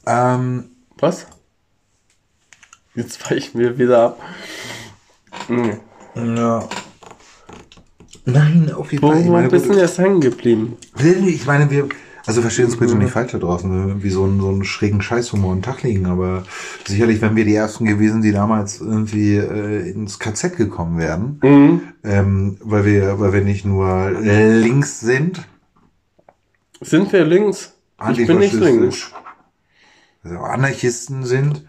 ähm, 0.06 0.66
was? 0.98 1.26
Jetzt 2.96 3.30
weichen 3.30 3.60
wir 3.60 3.78
wieder 3.78 4.02
ab. 4.04 4.22
Mhm. 5.50 5.80
Ja. 6.16 6.68
Nein, 8.26 8.72
auf 8.76 8.92
jeden 8.92 9.04
Wo, 9.04 9.12
Fall. 9.12 9.26
Wo 9.26 9.32
meine, 9.32 9.50
bist 9.50 9.68
du 9.70 9.74
jetzt 9.74 9.98
hängen 10.00 10.22
geblieben? 10.22 10.78
ich 10.98 11.46
meine, 11.46 11.70
wir, 11.70 11.88
also 12.26 12.42
verstehen 12.42 12.66
uns 12.66 12.78
bitte 12.78 12.96
nicht 12.96 13.12
falsch 13.12 13.34
da 13.34 13.38
draußen, 13.38 13.70
irgendwie 13.90 14.10
so 14.10 14.24
einen, 14.24 14.40
so 14.40 14.50
einen 14.50 14.64
schrägen 14.64 15.02
Scheißhumor 15.02 15.54
den 15.54 15.62
Tag 15.62 15.84
legen, 15.84 16.08
aber 16.08 16.44
sicherlich, 16.88 17.22
wenn 17.22 17.36
wir 17.36 17.46
die 17.46 17.54
ersten 17.54 17.86
gewesen, 17.86 18.22
die 18.24 18.32
damals 18.32 18.80
irgendwie 18.82 19.36
äh, 19.36 19.90
ins 19.92 20.18
KZ 20.18 20.58
gekommen 20.58 20.98
wären, 20.98 21.40
Mhm. 21.44 21.82
ähm, 22.04 22.58
weil 22.62 22.86
wir, 22.86 23.20
weil 23.20 23.34
wir 23.34 23.42
nicht 23.42 23.66
nur 23.66 24.10
links 24.12 25.02
sind, 25.02 25.48
Sind 26.82 27.12
wir 27.14 27.26
links? 27.26 27.74
Ich 28.12 28.26
bin 28.26 28.40
nicht 28.40 28.54
links. 28.54 29.12
also 30.24 30.38
Anarchisten 30.40 31.24
sind 31.26 31.64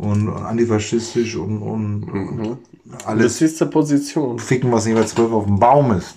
und 0.00 0.28
antifaschistisch 0.28 1.36
und, 1.36 1.62
und, 1.62 2.04
und 2.04 2.58
Das 2.84 3.06
alles 3.06 3.40
ist 3.40 3.60
die 3.60 3.66
Position. 3.66 4.38
ficken, 4.38 4.72
was 4.72 4.86
nicht 4.86 4.96
bei 4.96 5.04
zwölf 5.04 5.32
auf 5.32 5.44
dem 5.46 5.58
Baum 5.58 5.92
ist. 5.92 6.14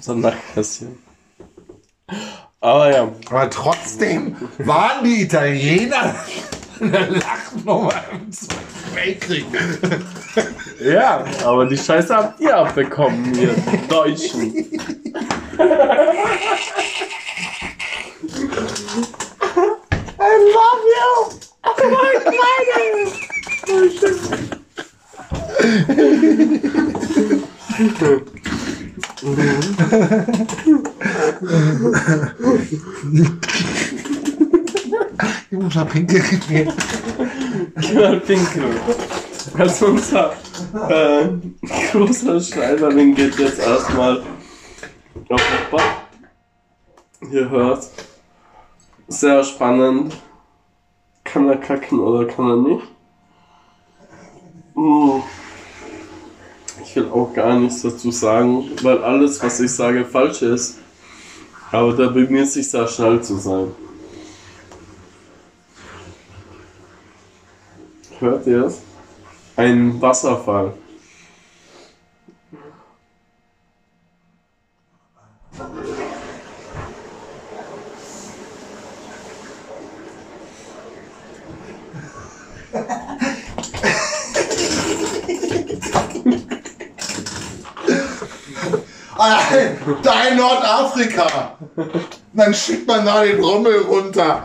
So 0.00 0.12
ein 0.12 0.20
Nachtkästchen. 0.20 0.98
Aber 2.60 2.90
ja. 2.92 3.08
Aber 3.30 3.48
trotzdem 3.50 4.36
waren 4.58 5.04
die 5.04 5.22
Italiener 5.22 6.14
eine 6.80 7.06
Lachnummer 7.08 7.94
im 8.12 8.32
Zweiten 8.32 8.94
Weltkrieg. 8.94 9.44
Ja, 10.82 11.24
aber 11.44 11.66
die 11.66 11.76
Scheiße 11.76 12.14
habt 12.16 12.40
ihr 12.40 12.56
abbekommen, 12.56 13.34
ihr 13.34 13.54
Deutschen. 13.88 14.54
I 20.18 20.28
love 20.54 20.84
you! 20.94 21.49
Ich 35.50 35.58
muss 35.58 35.74
mal 35.74 35.84
pinkeln 35.86 36.40
gehen. 36.48 36.72
Mal 37.94 38.20
pinkeln. 38.20 38.80
Also 39.58 39.86
unser 39.86 40.32
äh, 40.88 41.28
großer 41.92 42.40
Schneiderling 42.40 43.14
geht 43.14 43.38
jetzt 43.38 43.58
erstmal 43.58 44.22
auf 45.28 45.42
den 45.42 45.70
Bad. 45.70 47.32
Ihr 47.32 47.48
hört. 47.50 47.88
Sehr 49.08 49.42
spannend. 49.44 50.14
Kann 51.32 51.48
er 51.48 51.58
kacken 51.58 52.00
oder 52.00 52.26
kann 52.26 52.50
er 52.50 52.56
nicht? 52.56 52.86
Hm. 54.74 55.22
Ich 56.82 56.96
will 56.96 57.08
auch 57.10 57.32
gar 57.32 57.56
nichts 57.56 57.82
dazu 57.82 58.10
sagen, 58.10 58.68
weil 58.82 59.04
alles, 59.04 59.40
was 59.40 59.60
ich 59.60 59.72
sage, 59.72 60.04
falsch 60.04 60.42
ist. 60.42 60.78
Aber 61.70 61.92
da 61.92 62.08
bemüht 62.08 62.48
sich 62.48 62.68
sehr 62.68 62.88
schnell 62.88 63.22
zu 63.22 63.36
sein. 63.36 63.68
Hört 68.18 68.46
ihr 68.48 68.64
es? 68.64 68.82
Ein 69.54 70.00
Wasserfall. 70.02 70.72
Da 90.20 90.28
in 90.28 90.36
Nordafrika. 90.36 91.56
Dann 92.32 92.54
schickt 92.54 92.86
man 92.86 93.04
da 93.06 93.24
den 93.24 93.42
Rummel 93.42 93.80
runter. 93.82 94.44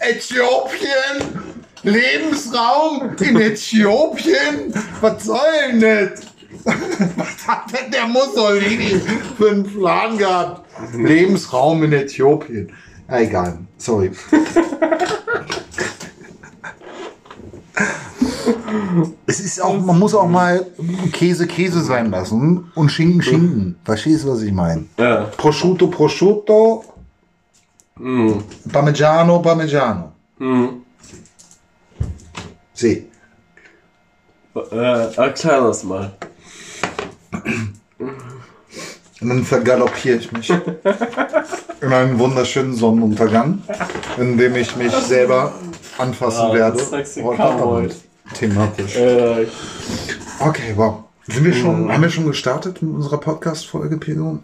Äthiopien? 0.00 1.40
Lebensraum 1.82 3.16
in 3.20 3.40
Äthiopien? 3.40 4.74
Was 5.00 5.24
soll 5.24 5.38
denn 5.68 5.80
das? 5.80 6.20
Was 6.64 7.46
hat 7.46 7.72
denn 7.72 7.90
der 7.90 8.06
Mussolini 8.06 9.00
für 9.36 9.50
einen 9.50 9.64
Plan 9.64 10.18
gehabt? 10.18 10.66
Lebensraum 10.94 11.82
in 11.84 11.92
Äthiopien. 11.92 12.72
Egal, 13.08 13.58
sorry. 13.78 14.10
Es 19.26 19.40
ist 19.40 19.60
auch, 19.62 19.78
man 19.78 19.98
muss 19.98 20.14
auch 20.14 20.28
mal 20.28 20.66
Käse 21.12 21.46
Käse 21.46 21.82
sein 21.82 22.10
lassen 22.10 22.70
und 22.74 22.90
Schinken 22.90 23.22
Schinken. 23.22 23.76
Verstehst 23.84 24.24
du, 24.24 24.32
was 24.32 24.42
ich 24.42 24.52
meine? 24.52 24.84
Ja. 24.98 25.24
Prosciutto 25.36 25.86
Prosciutto, 25.88 26.84
Mm. 28.02 28.32
Parmigiano 28.72 29.40
Parmigiano. 29.40 30.12
Mm. 30.38 30.66
Sieh. 32.72 33.04
Äh, 34.54 35.14
erklär 35.16 35.60
das 35.60 35.84
mal. 35.84 36.10
Und 39.20 39.28
dann 39.28 39.44
vergaloppiere 39.44 40.16
ich 40.16 40.32
mich 40.32 40.50
in 41.82 41.92
einen 41.92 42.18
wunderschönen 42.18 42.74
Sonnenuntergang, 42.74 43.62
in 44.16 44.38
dem 44.38 44.56
ich 44.56 44.74
mich 44.76 44.92
selber 44.92 45.52
anfassen 45.98 46.46
Ah, 46.50 46.54
werde. 46.54 46.78
Cowboy. 47.36 47.84
Abend. 47.84 47.96
Thematisch. 48.40 48.96
Äh, 48.96 49.46
Okay, 50.40 50.72
wow. 50.74 51.04
Sind 51.26 51.44
wir 51.44 51.52
schon, 51.52 51.92
haben 51.92 52.02
wir 52.02 52.08
schon 52.08 52.26
gestartet 52.26 52.80
mit 52.80 52.94
unserer 52.94 53.18
Podcast-Folge, 53.18 53.98
Pedro? 53.98 54.38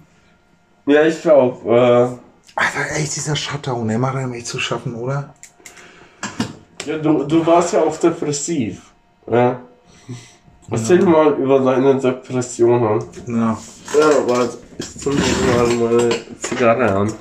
ja, 0.85 1.03
ich 1.07 1.23
glaube, 1.23 2.19
Alter, 2.55 2.97
echt, 2.97 3.17
dieser 3.17 3.35
Shutdown, 3.35 3.89
der 3.89 3.99
macht 3.99 4.17
einem 4.17 4.35
echt 4.35 4.47
zu 4.49 4.61
schaffen, 4.61 4.95
oder? 4.95 5.35
äh, 6.87 6.91
ja, 6.91 6.99
du, 6.99 7.25
du 7.25 7.47
warst 7.47 7.73
ja 7.73 7.81
auch 7.81 7.97
depressiv. 7.97 8.83
Ja. 9.31 9.61
Erzähl 10.71 11.03
mal 11.03 11.33
über 11.33 11.61
deine 11.61 11.99
Depressionen. 11.99 13.03
Ja. 13.27 13.59
Ja, 13.99 14.29
warte, 14.29 14.59
ich 14.79 14.99
zünde 14.99 15.23
mal 15.57 15.67
meine 15.67 16.15
Zigarre 16.41 16.95
an. 16.95 17.13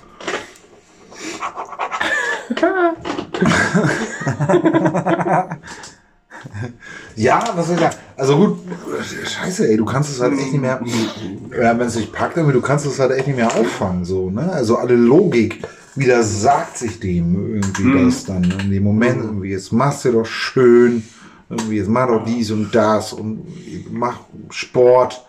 Ja, 7.15 7.43
was 7.55 7.67
soll 7.67 7.75
ich 7.75 7.81
sagen? 7.81 7.95
Also 8.17 8.37
gut, 8.37 8.59
scheiße, 9.25 9.67
ey, 9.69 9.77
du 9.77 9.85
kannst 9.85 10.09
es 10.09 10.21
halt 10.21 10.33
echt 10.33 10.51
nicht 10.51 10.61
mehr, 10.61 10.81
ja, 11.51 11.77
wenn 11.77 11.87
es 11.87 11.95
dich 11.95 12.11
packt, 12.11 12.37
aber 12.37 12.51
du 12.53 12.61
kannst 12.61 12.85
es 12.85 12.99
halt 12.99 13.11
echt 13.11 13.27
nicht 13.27 13.37
mehr 13.37 13.53
auffangen, 13.55 14.05
so, 14.05 14.29
ne? 14.29 14.51
Also 14.51 14.77
alle 14.77 14.95
Logik 14.95 15.63
widersagt 15.95 16.77
sich 16.77 16.99
dem 16.99 17.55
irgendwie 17.55 18.05
das 18.05 18.25
dann 18.25 18.43
in 18.43 18.71
dem 18.71 18.83
Moment 18.83 19.23
irgendwie, 19.23 19.51
jetzt 19.51 19.71
machst 19.71 20.05
du 20.05 20.11
doch 20.11 20.25
schön, 20.25 21.03
irgendwie, 21.49 21.77
jetzt 21.77 21.89
mach 21.89 22.07
doch 22.07 22.25
dies 22.25 22.51
und 22.51 22.73
das 22.73 23.13
und 23.13 23.45
mach 23.91 24.19
Sport. 24.49 25.25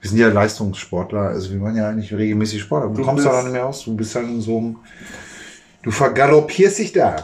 Wir 0.00 0.10
sind 0.10 0.18
ja 0.20 0.28
Leistungssportler, 0.28 1.22
also 1.22 1.50
wir 1.50 1.58
machen 1.58 1.76
ja 1.76 1.88
eigentlich 1.88 2.14
regelmäßig 2.14 2.60
Sport, 2.60 2.84
aber 2.84 2.94
du, 2.94 3.00
Du 3.00 3.06
kommst 3.06 3.26
da 3.26 3.32
dann 3.32 3.44
nicht 3.44 3.52
mehr 3.52 3.66
aus, 3.66 3.84
du 3.84 3.96
bist 3.96 4.14
halt 4.14 4.28
in 4.28 4.40
so 4.40 4.58
einem, 4.58 4.76
du 5.82 5.90
vergaloppierst 5.90 6.78
dich 6.78 6.92
da. 6.92 7.16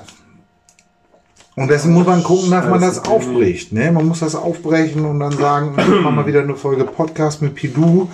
Und 1.56 1.68
deswegen 1.68 1.94
muss 1.94 2.06
man 2.06 2.22
gucken, 2.22 2.50
dass 2.50 2.68
man 2.68 2.80
das 2.80 3.04
aufbricht. 3.04 3.72
Ne? 3.72 3.92
Man 3.92 4.08
muss 4.08 4.20
das 4.20 4.34
aufbrechen 4.34 5.04
und 5.04 5.20
dann 5.20 5.32
sagen, 5.32 5.74
ich 5.78 5.86
mach 6.02 6.10
mal 6.10 6.26
wieder 6.26 6.42
eine 6.42 6.56
Folge 6.56 6.84
Podcast 6.84 7.42
mit 7.42 7.54
Pidu, 7.54 8.08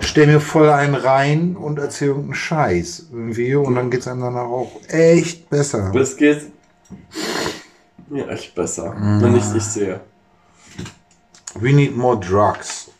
stell 0.00 0.26
mir 0.26 0.40
voll 0.40 0.68
einen 0.68 0.94
rein 0.94 1.56
und 1.56 1.78
erzähl 1.78 2.08
irgendeinen 2.08 2.34
Scheiß 2.34 3.06
irgendwie. 3.12 3.54
Und 3.54 3.76
dann 3.76 3.90
geht's 3.90 4.06
einem 4.06 4.20
danach 4.20 4.44
auch 4.44 4.72
echt 4.88 5.48
besser. 5.48 5.90
Das 5.94 6.16
geht 6.16 6.52
mir 8.08 8.28
echt 8.28 8.54
besser, 8.54 8.94
wenn 9.20 9.36
ich 9.36 9.44
dich 9.44 9.64
sehe. 9.64 10.00
We 11.54 11.72
need 11.72 11.96
more 11.96 12.18
drugs. 12.18 12.90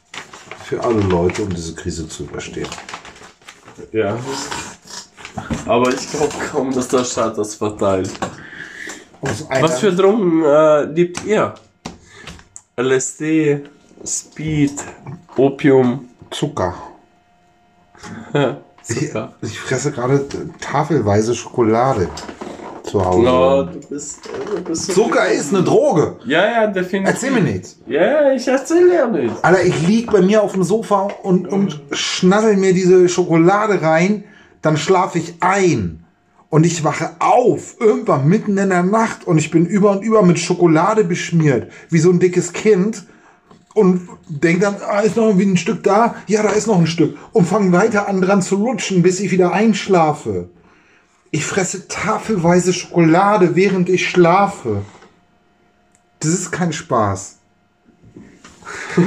Für 0.65 0.83
alle 0.83 1.01
Leute, 1.01 1.43
um 1.43 1.51
diese 1.51 1.75
Krise 1.75 2.09
zu 2.09 2.25
überstehen. 2.25 2.67
Ja. 3.93 4.19
Aber 5.67 5.95
ich 5.95 6.11
glaube 6.11 6.33
kaum, 6.51 6.73
dass 6.73 6.89
der 6.89 7.05
Staat 7.05 7.39
das 7.39 7.55
verteilt. 7.55 8.11
Was 9.23 9.81
für 9.81 9.93
Drogen 9.93 10.43
äh, 10.45 10.85
liebt 10.85 11.25
ihr? 11.25 11.55
LSD, 12.77 13.63
Speed, 14.05 14.75
Opium, 15.37 16.09
Zucker. 16.31 16.75
Ich, 18.89 19.09
Zucker. 19.09 19.33
ich 19.43 19.59
fresse 19.59 19.91
gerade 19.91 20.25
tafelweise 20.61 21.35
Schokolade 21.35 22.09
zu 22.85 23.05
Hause. 23.05 23.23
Na, 23.25 23.63
du 23.65 23.81
bist, 23.89 24.21
du 24.55 24.63
bist 24.63 24.93
Zucker 24.93 25.29
ist 25.29 25.53
eine 25.53 25.65
Droge. 25.65 26.17
Ja, 26.25 26.47
ja, 26.47 26.67
definitiv. 26.69 27.15
Erzähl 27.15 27.31
mir 27.33 27.41
nichts. 27.41 27.79
Ja, 27.87 28.33
ich 28.33 28.47
erzähl 28.47 28.89
dir 28.89 29.09
nicht. 29.09 29.35
Alter, 29.43 29.65
ich 29.65 29.87
lieg 29.87 30.13
bei 30.13 30.23
mir 30.23 30.43
auf 30.43 30.53
dem 30.53 30.63
Sofa 30.63 31.09
und, 31.25 31.49
und 31.49 31.81
schnassel 31.91 32.57
mir 32.57 32.73
diese 32.73 33.09
Schokolade 33.09 33.83
rein, 33.83 34.23
dann 34.63 34.77
schlafe 34.77 35.19
ich 35.19 35.35
ein. 35.41 36.06
Und 36.49 36.65
ich 36.65 36.85
wache 36.85 37.11
auf, 37.19 37.77
irgendwann 37.81 38.29
mitten 38.29 38.57
in 38.57 38.69
der 38.69 38.83
Nacht 38.83 39.27
und 39.27 39.39
ich 39.39 39.51
bin 39.51 39.67
über 39.67 39.91
und 39.91 40.03
über 40.03 40.23
mit 40.23 40.39
Schokolade 40.39 41.05
beschmiert, 41.05 41.73
wie 41.91 41.99
so 41.99 42.11
ein 42.11 42.21
dickes 42.21 42.53
Kind. 42.53 43.05
Und 43.75 44.09
denk 44.29 44.61
dann, 44.61 44.77
ah, 44.81 45.01
ist 45.01 45.17
noch 45.17 45.27
irgendwie 45.27 45.47
ein 45.47 45.57
Stück 45.57 45.83
da? 45.83 46.15
Ja, 46.29 46.43
da 46.43 46.51
ist 46.51 46.67
noch 46.67 46.79
ein 46.79 46.87
Stück. 46.87 47.19
Und 47.33 47.47
fange 47.47 47.73
weiter 47.73 48.09
an 48.09 48.23
dran 48.23 48.41
zu 48.41 48.57
lutschen, 48.57 49.03
bis 49.03 49.21
ich 49.21 49.31
wieder 49.33 49.53
einschlafe. 49.53 50.49
Ich 51.31 51.45
fresse 51.45 51.89
tafelweise 51.89 52.73
Schokolade, 52.73 53.55
während 53.55 53.91
ich 53.91 54.09
schlafe. 54.09 54.83
Das 56.21 56.31
ist 56.31 56.53
kein 56.53 56.73
Spaß. 56.73 57.37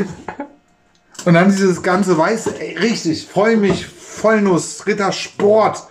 Und 1.25 1.33
dann 1.33 1.49
dieses 1.49 1.81
ganze 1.81 2.17
Weiße, 2.17 2.59
ey, 2.59 2.77
richtig, 2.77 3.27
Vollmilch, 3.27 3.85
Vollnuss, 3.87 4.85
Rittersport. 4.85 5.87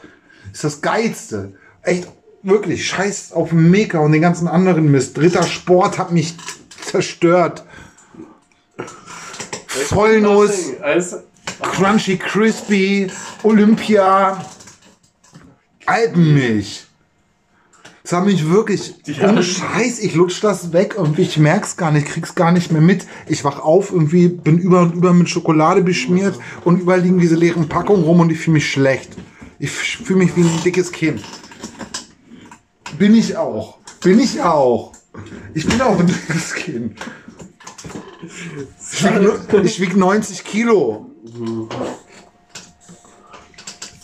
Ist 0.59 0.65
das 0.65 0.81
Geilste. 0.81 1.53
Echt, 1.83 2.09
wirklich, 2.43 2.85
scheiß 2.85 3.31
auf 3.31 3.53
Mega 3.53 4.01
und 4.01 4.11
den 4.11 4.21
ganzen 4.21 4.49
anderen 4.49 4.91
Mist. 4.91 5.17
Rittersport 5.17 5.99
hat 5.99 6.11
mich 6.11 6.35
zerstört. 6.85 7.63
Vollnuss, 9.69 10.73
Crunchy 11.63 12.17
Crispy, 12.17 13.07
Olympia, 13.45 14.45
Alpenmilch. 15.87 16.87
Das 18.03 18.15
hat 18.15 18.25
mich 18.25 18.51
wirklich, 18.51 18.97
ohne 19.23 19.45
Scheiß, 19.45 20.01
ich 20.01 20.17
lutsch 20.17 20.43
das 20.43 20.73
weg 20.73 20.99
und 20.99 21.21
ich 21.21 21.39
merk's 21.39 21.77
gar 21.77 21.93
nicht, 21.93 22.09
krieg's 22.09 22.35
gar 22.35 22.51
nicht 22.51 22.73
mehr 22.73 22.83
mit. 22.83 23.07
Ich 23.29 23.45
wach 23.45 23.61
auf, 23.61 23.93
irgendwie 23.93 24.27
bin 24.27 24.59
über 24.59 24.81
und 24.81 24.97
über 24.97 25.13
mit 25.13 25.29
Schokolade 25.29 25.83
beschmiert 25.83 26.37
und 26.65 26.81
überall 26.81 27.01
liegen 27.01 27.21
diese 27.21 27.37
leeren 27.37 27.69
Packungen 27.69 28.03
rum 28.03 28.19
und 28.19 28.33
ich 28.33 28.41
fühle 28.41 28.55
mich 28.55 28.69
schlecht. 28.69 29.13
Ich 29.59 29.71
fühle 29.71 30.21
mich 30.21 30.37
wie 30.37 30.43
ein 30.43 30.61
dickes 30.65 30.93
Kind. 30.93 31.23
Bin 32.99 33.15
ich 33.15 33.37
auch. 33.37 33.79
Bin 34.01 34.19
ich 34.21 34.41
auch. 34.41 34.93
Ich 35.55 35.67
bin 35.67 35.81
auch 35.81 35.99
ein 35.99 36.07
dickes 36.29 36.55
Kind. 36.55 36.99
Ich 38.23 39.05
wieg, 39.05 39.21
nur- 39.21 39.65
ich 39.65 39.81
wieg 39.81 39.97
90 39.97 40.45
Kilo. 40.45 41.07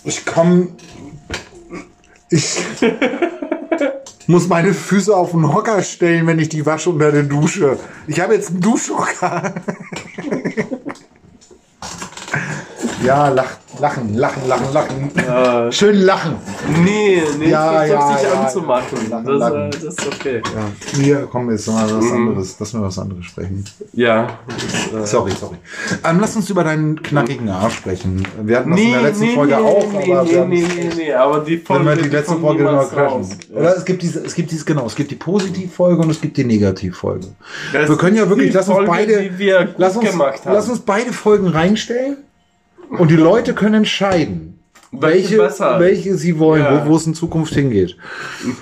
Ich 0.04 0.24
komm. 0.26 0.76
Ich 2.30 2.58
muss 4.26 4.48
meine 4.48 4.74
Füße 4.74 5.14
auf 5.14 5.32
den 5.32 5.52
Hocker 5.52 5.82
stellen, 5.82 6.26
wenn 6.26 6.38
ich 6.38 6.48
die 6.48 6.66
wasche 6.66 6.90
unter 6.90 7.12
der 7.12 7.22
Dusche. 7.24 7.78
Ich 8.06 8.20
habe 8.20 8.34
jetzt 8.34 8.50
einen 8.50 8.60
Duschhocker. 8.60 9.54
ja, 13.04 13.28
lacht, 13.28 13.58
Lachen, 13.80 14.14
lachen, 14.14 14.46
lachen, 14.46 14.72
lachen. 14.72 15.10
Ja. 15.16 15.72
Schön 15.72 15.96
lachen. 16.02 16.36
Nee, 16.84 17.22
nee, 17.38 17.50
Ja, 17.50 17.84
ich 17.84 17.90
ja, 17.90 18.14
dich 18.14 18.22
ja, 18.22 18.40
anzumachen. 18.42 19.10
Lachen, 19.10 19.26
das, 19.26 19.38
lachen. 19.38 19.62
äh, 19.62 19.70
das 19.70 19.82
ist 19.82 20.06
okay. 20.06 20.42
Ja. 20.44 21.00
Hier, 21.00 21.28
komm, 21.30 21.50
jetzt 21.50 21.66
mal 21.66 21.84
was 21.84 22.12
anderes. 22.12 22.56
Lass 22.60 22.72
mal 22.72 22.82
was 22.82 22.98
anderes 22.98 23.24
sprechen. 23.24 23.64
Ja. 23.92 24.38
Das, 24.92 25.02
äh, 25.02 25.06
Sorry, 25.06 25.32
sorry. 25.32 25.56
Ähm, 26.04 26.18
lass 26.20 26.36
uns 26.36 26.48
über 26.50 26.62
deinen 26.62 27.02
knackigen 27.02 27.48
Arsch 27.48 27.74
sprechen. 27.74 28.26
Wir 28.42 28.58
hatten 28.58 28.70
das 28.70 28.78
Nee, 28.78 28.86
in 28.86 28.92
der 28.92 29.02
letzten 29.02 29.24
nee, 29.24 29.34
Folge 29.34 29.56
nee, 29.56 29.62
auch, 29.62 29.92
nee, 29.92 30.14
aber 30.14 30.24
nee, 30.24 30.44
nee, 30.46 30.66
nee, 30.76 30.90
nee, 30.96 31.12
aber 31.14 31.40
die 31.40 31.56
wenn 31.58 31.64
Folge 31.66 31.86
wir 31.86 31.96
die 31.96 32.08
letzte 32.08 32.32
kommt 32.32 32.44
Folge 32.44 32.62
noch 32.64 32.90
crashen. 32.90 33.26
Oder 33.54 33.76
es 33.76 33.84
gibt 33.84 34.02
diese, 34.02 34.20
es 34.24 34.34
gibt 34.34 34.50
diese, 34.52 34.64
genau, 34.64 34.86
es 34.86 34.94
gibt 34.94 35.10
die 35.10 35.16
Positivfolge 35.16 36.00
und 36.00 36.10
es 36.10 36.20
gibt 36.20 36.36
die 36.36 36.44
Negativfolge. 36.44 37.26
Das 37.72 37.88
Wir 37.88 37.96
können 37.96 38.16
ja 38.16 38.22
ist 38.22 38.28
wirklich, 38.28 38.50
die 38.50 38.56
lass 38.56 38.68
uns 38.68 38.76
Folge, 38.76 38.90
beide, 38.90 39.30
die 39.30 39.54
lass 39.78 39.96
uns, 39.96 40.10
gemacht 40.10 40.44
haben. 40.44 40.54
lass 40.54 40.68
uns 40.68 40.78
beide 40.80 41.12
Folgen 41.12 41.48
reinstellen 41.48 42.18
und 42.98 43.10
die 43.10 43.16
Leute 43.16 43.54
können 43.54 43.74
entscheiden, 43.74 44.58
Welche 44.92 45.38
welche, 45.38 45.78
welche 45.80 46.14
sie 46.16 46.38
wollen, 46.38 46.62
Ja. 46.62 46.84
wo, 46.86 46.90
wo 46.90 46.96
es 46.96 47.06
in 47.06 47.14
Zukunft 47.14 47.54
hingeht. 47.54 47.96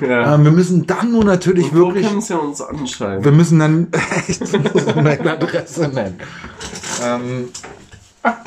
ja. 0.01 0.35
Ähm, 0.35 0.45
wir 0.45 0.53
müssen 0.53 0.87
dann 0.87 1.11
nur 1.13 1.25
natürlich 1.25 1.73
Wo 1.73 1.77
wirklich, 1.89 2.07
können 2.07 2.21
sie 2.21 2.39
uns 2.39 2.61
anschreiben? 2.61 3.25
wir 3.25 3.33
müssen 3.33 3.59
dann 3.59 3.89
echt 4.29 4.43
eine 4.97 5.33
Adresse 5.33 5.89
nennen. 5.89 6.19
Ähm, 7.05 7.49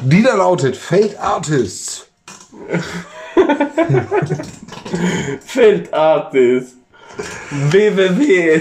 die 0.01 0.23
da 0.23 0.35
lautet 0.35 0.77
Fate 0.77 1.19
Artists. 1.19 2.07
Feldartist. 5.45 6.75
www. 7.51 8.59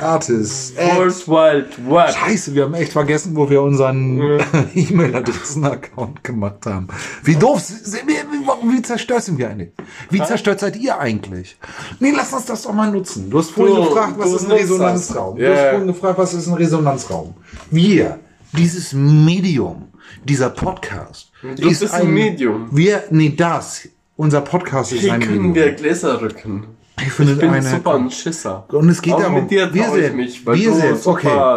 Artists. 0.00 0.74
World 0.76 1.28
Wide 1.28 1.68
Web. 1.88 2.10
Scheiße, 2.14 2.54
wir 2.54 2.64
haben 2.64 2.74
echt 2.74 2.92
vergessen, 2.92 3.34
wo 3.34 3.48
wir 3.48 3.62
unseren 3.62 4.20
E-Mail-Adressen-Account 4.74 6.24
gemacht 6.24 6.66
haben. 6.66 6.88
Wie 7.22 7.36
doof, 7.36 7.62
wie, 7.68 8.82
zerstört 8.82 9.22
sind 9.24 9.38
wir 9.38 9.48
eigentlich? 9.50 9.72
Wie 10.10 10.22
zerstört 10.22 10.60
seid 10.60 10.76
ihr 10.76 10.98
eigentlich? 10.98 11.56
Nee, 12.00 12.12
lass 12.16 12.32
uns 12.32 12.46
das 12.46 12.62
doch 12.62 12.72
mal 12.72 12.90
nutzen. 12.90 13.30
Du 13.30 13.38
hast 13.38 13.50
vorhin 13.50 13.76
Du- 13.76 13.84
gefragt, 13.84 14.14
was 14.18 14.32
ist 14.32 14.44
ein 14.46 14.52
Resonanzraum? 14.52 15.38
das. 15.38 15.46
Du 15.46 15.52
hast 15.54 15.68
vorhin 15.70 15.86
gefragt, 15.88 16.18
was 16.18 16.34
ist 16.34 16.46
ein 16.48 16.54
Resonanzraum? 16.54 17.34
Wir, 17.70 18.18
dieses 18.56 18.92
Medium, 18.92 19.88
dieser 20.24 20.50
Podcast, 20.50 21.30
Du 21.42 21.68
bist 21.68 21.92
ein 21.92 22.12
Medium. 22.12 22.68
Wir, 22.70 23.02
nee, 23.10 23.34
das, 23.36 23.88
unser 24.16 24.40
Podcast 24.42 24.92
ist 24.92 25.00
Hier 25.00 25.12
ein 25.14 25.20
können 25.20 25.48
Medium. 25.48 25.54
wir 25.54 25.72
Gläser 25.72 26.20
rücken. 26.20 26.66
Ich 27.06 27.12
finde 27.12 27.32
Ich 27.32 27.38
bin 27.38 27.50
eine, 27.50 27.62
super 27.68 27.94
ein 27.94 28.10
Schisser. 28.10 28.64
und 28.68 28.88
es 28.88 29.00
geht 29.02 29.14
Auch 29.14 29.20
darum, 29.20 29.34
mit 29.34 29.50
dir 29.50 29.72
wir 29.72 29.96
ich 29.96 30.12
mich, 30.12 30.46
weil 30.46 30.56
wir 30.56 30.96
super, 30.96 31.10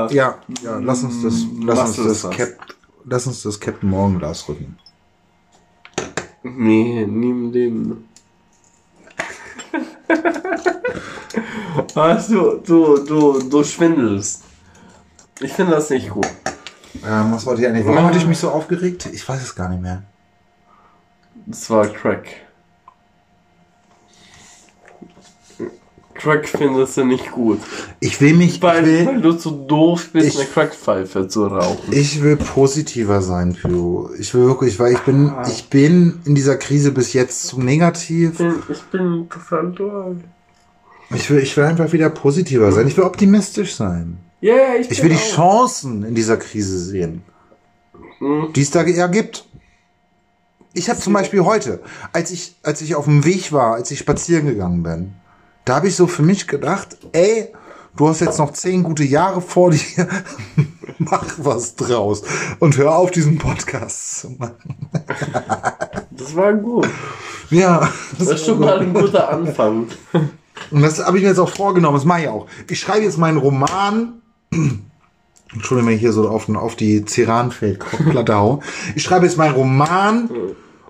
okay, 0.07 0.15
ja, 0.15 0.37
ja, 0.63 0.79
lass 0.79 1.03
uns 1.03 1.23
das, 1.23 1.45
lass 1.63 1.97
uns 1.97 2.21
das. 2.21 2.31
Cap, 2.31 2.49
lass 3.05 3.27
uns 3.27 3.43
das 3.43 3.59
Captain 3.59 3.89
Morgenglas 3.89 4.47
rücken. 4.47 4.77
Nee, 6.43 7.05
nie 7.07 7.29
im 7.31 7.51
Leben. 7.51 8.07
Was, 11.93 12.27
du, 12.27 12.61
du, 12.65 13.03
du, 13.03 13.39
du 13.49 13.63
schwindelst. 13.63 14.43
Ich 15.41 15.51
finde 15.51 15.73
das 15.73 15.89
nicht 15.89 16.09
gut. 16.09 16.27
Ähm, 17.05 17.31
was 17.33 17.45
wollte 17.45 17.61
ich 17.61 17.67
eigentlich? 17.67 17.85
Warum 17.85 18.05
hatte 18.05 18.17
ich 18.17 18.25
mich 18.25 18.37
so 18.37 18.49
aufgeregt? 18.49 19.07
Ich 19.11 19.27
weiß 19.27 19.41
es 19.41 19.53
gar 19.55 19.67
nicht 19.69 19.81
mehr. 19.81 20.03
Das 21.45 21.69
war 21.69 21.87
Crack. 21.87 22.44
Crack 26.15 26.47
findest 26.47 26.97
du 26.97 27.03
nicht 27.05 27.31
gut. 27.31 27.59
Ich 27.99 28.19
will 28.21 28.33
mich, 28.35 28.61
Weil, 28.61 28.87
ich 28.87 29.05
weil 29.05 29.15
will, 29.15 29.21
du 29.21 29.33
zu 29.33 29.51
doof 29.51 30.09
bist, 30.13 30.27
Ich- 30.29 30.35
eine 30.39 30.45
Crackpfeife 30.47 31.27
zu 31.27 31.45
rauchen. 31.47 31.91
ich 31.91 32.23
will 32.23 32.37
positiver 32.37 33.21
sein, 33.21 33.53
Pyro. 33.53 34.09
Ich 34.17 34.33
will 34.33 34.45
wirklich, 34.45 34.79
weil 34.79 34.93
ich 34.93 34.99
bin, 34.99 35.33
ich 35.47 35.69
bin 35.69 36.19
in 36.25 36.33
dieser 36.33 36.55
Krise 36.57 36.91
bis 36.91 37.13
jetzt 37.13 37.43
zu 37.47 37.61
negativ. 37.61 38.37
bin, 38.37 38.55
ich 38.69 38.81
bin 38.83 39.27
durch. 39.75 40.17
Ich 41.13 41.29
will, 41.29 41.39
ich 41.39 41.55
will 41.55 41.65
einfach 41.65 41.91
wieder 41.91 42.09
positiver 42.09 42.71
sein. 42.71 42.87
Ich 42.87 42.97
will 42.97 43.03
optimistisch 43.03 43.75
sein. 43.75 44.17
Ja, 44.41 44.53
yeah, 44.55 44.75
ich, 44.79 44.89
Ich 44.91 45.03
will 45.03 45.09
die 45.09 45.15
auch. 45.15 45.35
Chancen 45.35 46.03
in 46.03 46.15
dieser 46.15 46.37
Krise 46.37 46.79
sehen, 46.79 47.23
Mhm. 48.19 48.53
die 48.55 48.61
es 48.61 48.71
da 48.71 48.81
ergibt. 48.83 49.45
Ich 50.73 50.89
habe 50.89 50.99
zum 50.99 51.13
Beispiel 51.13 51.41
heute, 51.41 51.81
als 52.11 52.31
ich, 52.31 52.55
als 52.63 52.81
ich 52.81 52.95
auf 52.95 53.05
dem 53.05 53.23
Weg 53.25 53.51
war, 53.51 53.75
als 53.75 53.91
ich 53.91 53.99
spazieren 53.99 54.45
gegangen 54.45 54.83
bin, 54.83 55.13
da 55.65 55.75
habe 55.77 55.87
ich 55.87 55.95
so 55.95 56.07
für 56.07 56.21
mich 56.21 56.47
gedacht, 56.47 56.97
ey, 57.11 57.51
du 57.97 58.07
hast 58.07 58.21
jetzt 58.21 58.39
noch 58.39 58.53
zehn 58.53 58.83
gute 58.83 59.03
Jahre 59.03 59.41
vor 59.41 59.71
dir, 59.71 60.07
mach 60.99 61.25
was 61.37 61.75
draus 61.75 62.21
und 62.59 62.77
hör 62.77 62.95
auf, 62.95 63.11
diesen 63.11 63.37
Podcast 63.37 64.19
zu 64.19 64.29
machen. 64.31 64.89
Das 66.11 66.35
war 66.35 66.53
gut. 66.53 66.87
Ja, 67.49 67.89
Das 68.17 68.29
ist 68.29 68.45
schon 68.45 68.59
mal 68.59 68.79
ein 68.79 68.93
guter 68.93 69.29
Anfang. 69.29 69.87
Und 70.71 70.81
das 70.81 71.05
habe 71.05 71.17
ich 71.17 71.23
mir 71.23 71.29
jetzt 71.29 71.39
auch 71.39 71.49
vorgenommen, 71.49 71.97
das 71.97 72.05
mache 72.05 72.21
ich 72.21 72.27
auch. 72.27 72.47
Ich 72.69 72.79
schreibe 72.79 73.03
jetzt 73.03 73.17
meinen 73.17 73.37
Roman. 73.37 74.21
Entschuldigung, 75.53 75.89
wenn 75.89 75.95
ich 75.95 76.01
hier 76.01 76.11
so 76.11 76.27
auf, 76.29 76.49
auf 76.49 76.75
die 76.75 77.05
Ceranfeld-Platte 77.05 78.35
hau. 78.35 78.61
Ich 78.95 79.03
schreibe 79.03 79.25
jetzt 79.25 79.37
meinen 79.37 79.53
Roman 79.53 80.29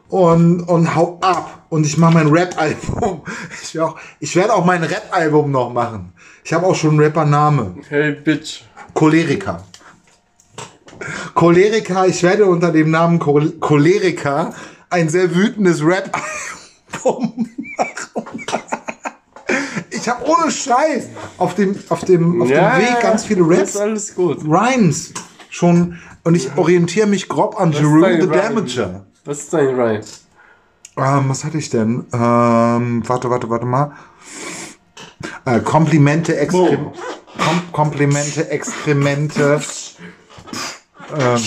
und, 0.10 0.62
und 0.62 0.96
hau 0.96 1.18
ab. 1.22 1.65
Und 1.70 1.86
ich 1.86 1.98
mache 1.98 2.14
mein 2.14 2.28
Rap-Album. 2.28 3.22
Ich, 3.64 3.80
auch- 3.80 3.98
ich 4.20 4.36
werde 4.36 4.54
auch 4.54 4.64
mein 4.66 4.84
Rap-Album 4.84 5.52
noch 5.52 5.74
machen. 5.74 6.14
Ich 6.44 6.54
habe 6.54 6.66
auch 6.66 6.76
schon 6.76 6.92
einen 6.92 7.00
Rapper-Name. 7.00 7.76
Hey, 7.90 8.12
Bitch. 8.14 8.62
Choleriker. 8.94 9.64
Choleriker, 11.34 12.08
ich 12.08 12.24
werde 12.24 12.46
unter 12.46 12.72
dem 12.72 12.92
Namen 12.92 13.20
Chol 13.20 13.52
Choleriker 13.60 14.54
ein 14.90 15.10
sehr 15.10 15.34
wütendes 15.36 15.84
Rap-Album 15.86 17.50
machen. 17.78 18.46
Ich 19.92 20.08
habe 20.08 20.24
ohne 20.26 20.52
Scheiß 20.52 21.10
auf 21.38 21.56
dem, 21.56 21.76
auf 21.90 22.06
dem, 22.06 22.42
auf 22.42 22.48
dem 22.48 22.58
Weg 22.78 23.02
ganz 23.02 23.26
viele 23.26 23.42
Ist 23.56 23.60
Raps, 23.60 23.78
alles 23.78 24.16
gut. 24.16 24.38
Rhymes 24.46 25.14
schon 25.50 25.98
und 26.24 26.36
ich 26.36 26.56
orientiere 26.58 27.08
mich 27.08 27.28
grob 27.28 27.60
an 27.60 27.72
dein 27.72 27.82
the 27.84 27.88
Rhyme? 27.90 28.28
Damager. 28.28 29.06
Was 29.26 29.40
ist 29.40 29.54
dein 29.54 29.70
Rhyme? 29.70 30.02
Ähm, 30.98 31.26
was 31.30 31.44
hatte 31.44 31.58
ich 31.58 31.70
denn? 31.70 32.06
Ähm, 32.14 33.04
warte, 33.08 33.30
warte, 33.30 33.50
warte 33.50 33.66
mal. 33.66 33.92
Äh, 35.46 35.60
Komplimente, 35.60 36.38
Exkrem 36.38 36.92
Kom 37.38 37.72
Komplimente, 37.72 38.50
Exkremente. 38.50 39.62
ähm, 41.18 41.42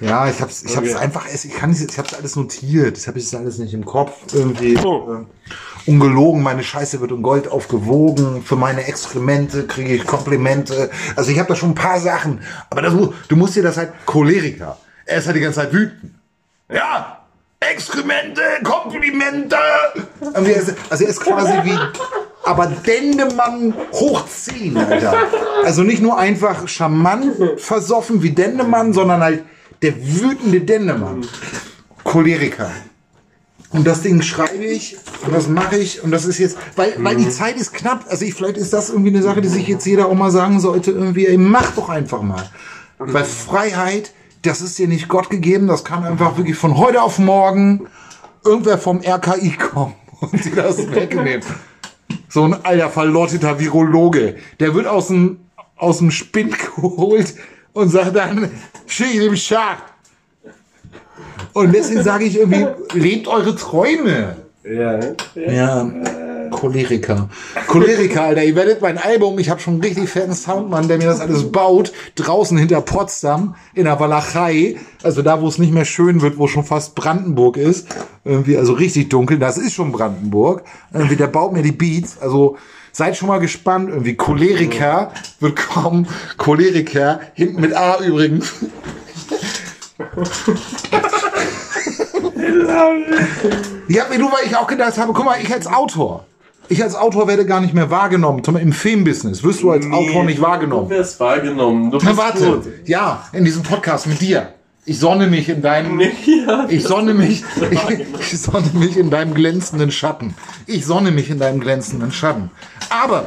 ja, 0.00 0.28
ich 0.28 0.40
hab's, 0.42 0.62
ich 0.62 0.76
hab's 0.76 0.90
Okay. 0.90 0.98
einfach, 0.98 1.26
ich 1.32 1.50
kann 1.54 1.70
es, 1.70 1.80
ich 1.80 1.98
hab's 1.98 2.12
alles 2.14 2.36
notiert. 2.36 2.98
Ich 2.98 3.06
habe 3.08 3.18
es 3.18 3.34
alles 3.34 3.58
nicht 3.58 3.72
im 3.74 3.84
Kopf. 3.84 4.12
Irgendwie 4.34 4.76
Oh. 4.78 5.14
äh, 5.24 5.90
ungelogen, 5.90 6.42
meine 6.42 6.62
Scheiße 6.64 7.00
wird 7.00 7.12
in 7.12 7.22
Gold 7.22 7.50
aufgewogen. 7.50 8.42
Für 8.42 8.56
meine 8.56 8.84
Exkremente 8.86 9.66
kriege 9.66 9.94
ich 9.94 10.06
Komplimente. 10.06 10.90
Also 11.16 11.30
ich 11.30 11.38
habe 11.38 11.48
da 11.48 11.56
schon 11.56 11.70
ein 11.70 11.74
paar 11.74 12.00
Sachen. 12.00 12.40
Aber 12.70 12.82
das, 12.82 12.92
du 13.28 13.36
musst 13.36 13.56
dir 13.56 13.62
das 13.62 13.76
halt 13.78 13.92
Choleriker. 14.06 14.76
Er 15.06 15.18
ist 15.18 15.26
halt 15.26 15.36
die 15.36 15.40
ganze 15.40 15.60
Zeit 15.60 15.72
wütend. 15.72 16.14
Ja, 16.70 17.23
Exkremente, 17.72 18.40
Komplimente. 18.62 19.56
Ist- 20.20 20.74
Also 20.90 21.04
er 21.04 21.10
ist 21.10 21.20
quasi 21.20 21.52
wie, 21.64 21.78
aber 22.44 22.66
Dendemann 22.66 23.74
hoch 23.92 24.24
10, 24.26 24.76
Alter. 24.76 25.14
Also 25.64 25.82
nicht 25.82 26.02
nur 26.02 26.18
einfach 26.18 26.68
charmant 26.68 27.36
versoffen 27.60 28.22
wie 28.22 28.30
Dendemann, 28.30 28.92
sondern 28.92 29.22
halt 29.22 29.44
der 29.82 29.94
wütende 29.96 30.60
Dendemann. 30.60 31.26
Choleriker. 32.04 32.70
Und 33.70 33.86
das 33.86 34.02
Ding 34.02 34.22
schreibe 34.22 34.64
ich 34.64 34.96
und 35.26 35.34
das 35.34 35.48
mache 35.48 35.76
ich 35.76 36.02
und 36.04 36.12
das 36.12 36.26
ist 36.26 36.38
jetzt, 36.38 36.56
weil, 36.76 36.94
weil 36.98 37.16
die 37.16 37.28
Zeit 37.28 37.56
ist 37.56 37.72
knapp. 37.72 38.04
Also 38.08 38.24
ich, 38.24 38.34
vielleicht 38.34 38.56
ist 38.56 38.72
das 38.72 38.88
irgendwie 38.90 39.10
eine 39.10 39.22
Sache, 39.22 39.40
die 39.40 39.48
sich 39.48 39.66
jetzt 39.66 39.84
jeder 39.84 40.06
auch 40.06 40.14
mal 40.14 40.30
sagen 40.30 40.60
sollte, 40.60 40.92
irgendwie, 40.92 41.26
ey, 41.26 41.36
mach 41.38 41.72
doch 41.72 41.88
einfach 41.88 42.22
mal. 42.22 42.48
Weil 42.98 43.24
Freiheit, 43.24 44.12
das 44.46 44.60
ist 44.60 44.78
dir 44.78 44.88
nicht 44.88 45.08
Gott 45.08 45.30
gegeben, 45.30 45.66
das 45.66 45.84
kann 45.84 46.04
einfach 46.04 46.36
wirklich 46.36 46.56
von 46.56 46.76
heute 46.76 47.02
auf 47.02 47.18
morgen 47.18 47.86
irgendwer 48.44 48.78
vom 48.78 49.00
RKI 49.00 49.52
kommen 49.52 49.94
und 50.20 50.44
dir 50.44 50.54
das 50.54 50.90
wegnehmen. 50.90 51.42
So 52.28 52.44
ein 52.44 52.64
alter 52.64 52.90
verlotteter 52.90 53.58
Virologe, 53.58 54.36
der 54.60 54.74
wird 54.74 54.86
aus 54.86 55.08
dem, 55.08 55.40
aus 55.76 55.98
dem 55.98 56.10
Spind 56.10 56.56
geholt 56.76 57.34
und 57.72 57.88
sagt 57.88 58.16
dann, 58.16 58.50
schick 58.86 59.20
dem 59.20 59.36
Schacht. 59.36 59.84
Und 61.52 61.72
deswegen 61.72 62.02
sage 62.02 62.24
ich 62.24 62.36
irgendwie, 62.36 62.66
lebt 62.92 63.28
eure 63.28 63.54
Träume. 63.54 64.36
Ja. 64.64 65.00
Ja, 65.34 65.90
Choleriker. 66.54 67.28
Choleriker, 67.66 68.22
Alter, 68.22 68.44
ihr 68.44 68.54
werdet 68.54 68.80
mein 68.80 68.98
Album, 68.98 69.38
ich 69.38 69.50
habe 69.50 69.60
schon 69.60 69.74
einen 69.74 69.82
richtig 69.82 70.08
fetten 70.08 70.34
Soundmann, 70.34 70.88
der 70.88 70.98
mir 70.98 71.06
das 71.06 71.20
alles 71.20 71.50
baut, 71.50 71.92
draußen 72.14 72.56
hinter 72.56 72.80
Potsdam, 72.80 73.54
in 73.74 73.84
der 73.84 73.98
Walachei, 74.00 74.76
also 75.02 75.22
da, 75.22 75.40
wo 75.40 75.48
es 75.48 75.58
nicht 75.58 75.72
mehr 75.72 75.84
schön 75.84 76.22
wird, 76.22 76.38
wo 76.38 76.46
schon 76.46 76.64
fast 76.64 76.94
Brandenburg 76.94 77.56
ist, 77.56 77.88
irgendwie, 78.24 78.56
also 78.56 78.72
richtig 78.72 79.10
dunkel, 79.10 79.38
das 79.38 79.58
ist 79.58 79.74
schon 79.74 79.92
Brandenburg, 79.92 80.62
irgendwie, 80.92 81.16
der 81.16 81.26
baut 81.26 81.52
mir 81.52 81.62
die 81.62 81.72
Beats, 81.72 82.18
also 82.18 82.56
seid 82.92 83.16
schon 83.16 83.28
mal 83.28 83.40
gespannt, 83.40 83.90
irgendwie, 83.90 84.14
Choleriker 84.14 85.12
wird 85.40 85.56
kommen, 85.56 86.06
Choleriker, 86.36 87.20
hinten 87.34 87.60
mit 87.60 87.74
A 87.74 87.98
übrigens, 87.98 88.52
Ja, 93.88 94.04
du, 94.04 94.32
weil 94.32 94.46
ich 94.46 94.56
auch 94.56 94.66
gedacht 94.66 94.96
habe, 94.98 95.12
guck 95.12 95.24
mal, 95.24 95.38
ich 95.40 95.52
als 95.52 95.66
Autor. 95.66 96.26
Ich 96.68 96.82
als 96.82 96.94
Autor 96.94 97.28
werde 97.28 97.44
gar 97.46 97.60
nicht 97.60 97.74
mehr 97.74 97.90
wahrgenommen. 97.90 98.42
Zum 98.42 98.54
Beispiel 98.54 98.68
Im 98.68 98.72
Filmbusiness 98.72 99.42
wirst 99.42 99.62
du 99.62 99.70
als 99.70 99.86
Autor 99.90 100.24
nicht 100.24 100.38
Du 100.38 100.42
wahrgenommen. 100.42 100.88
wirst 100.90 101.20
wahrgenommen. 101.20 101.90
Du 101.90 101.98
Na 102.02 102.16
warte, 102.16 102.44
gut. 102.52 102.64
ja, 102.86 103.24
in 103.32 103.44
diesem 103.44 103.62
Podcast 103.62 104.06
mit 104.06 104.20
dir. 104.20 104.48
Ich 104.86 104.98
sonne 104.98 105.28
mich 105.28 105.48
in 105.48 105.62
deinem, 105.62 105.98
Ja, 106.26 106.66
ich 106.68 106.82
sonne 106.82 107.14
mich, 107.14 107.42
ich, 107.70 108.06
ich 108.20 108.38
sonne 108.38 108.70
mich 108.74 108.98
in 108.98 109.08
deinem 109.08 109.32
glänzenden 109.32 109.90
Schatten. 109.90 110.34
Ich 110.66 110.84
sonne 110.84 111.10
mich 111.10 111.30
in 111.30 111.38
deinem 111.38 111.60
glänzenden 111.60 112.12
Schatten. 112.12 112.50
Aber 112.90 113.26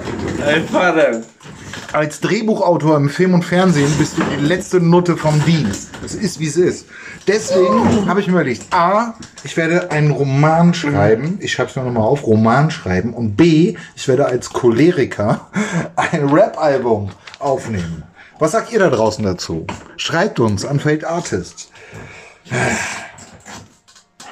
als 1.93 2.20
Drehbuchautor 2.20 2.97
im 2.97 3.10
Film 3.10 3.34
und 3.34 3.43
Fernsehen 3.43 3.91
bist 3.97 4.18
du 4.18 4.24
die 4.24 4.45
letzte 4.45 4.80
Nutte 4.80 5.18
vom 5.18 5.43
Dienst. 5.45 5.89
Es 6.05 6.14
ist, 6.14 6.39
wie 6.39 6.47
es 6.47 6.58
ist. 6.58 6.86
Deswegen 7.28 8.08
habe 8.08 8.20
ich 8.20 8.28
mir 8.28 8.34
überlegt, 8.34 8.72
A, 8.72 9.16
ich 9.43 9.58
werde 9.58 9.89
einen 9.91 10.12
Roman 10.12 10.76
schreiben. 10.76 11.39
Ich 11.41 11.53
schreibe 11.53 11.72
es 11.72 11.76
mir 11.76 11.84
nochmal 11.84 12.03
auf, 12.03 12.26
Roman 12.26 12.70
schreiben. 12.70 13.14
Und 13.14 13.36
B, 13.36 13.76
ich 13.95 14.08
werde 14.08 14.28
als 14.28 14.51
Choleriker 14.51 15.47
ein 15.95 16.30
Rap-Album 16.30 17.10
aufnehmen. 17.39 18.03
Was 18.39 18.51
sagt 18.51 18.71
ihr 18.71 18.79
da 18.79 18.89
draußen 18.89 19.23
dazu? 19.23 19.65
Schreibt 19.97 20.39
uns 20.39 20.65
an 20.65 20.79
Fate 20.79 21.03
Artists. 21.05 21.69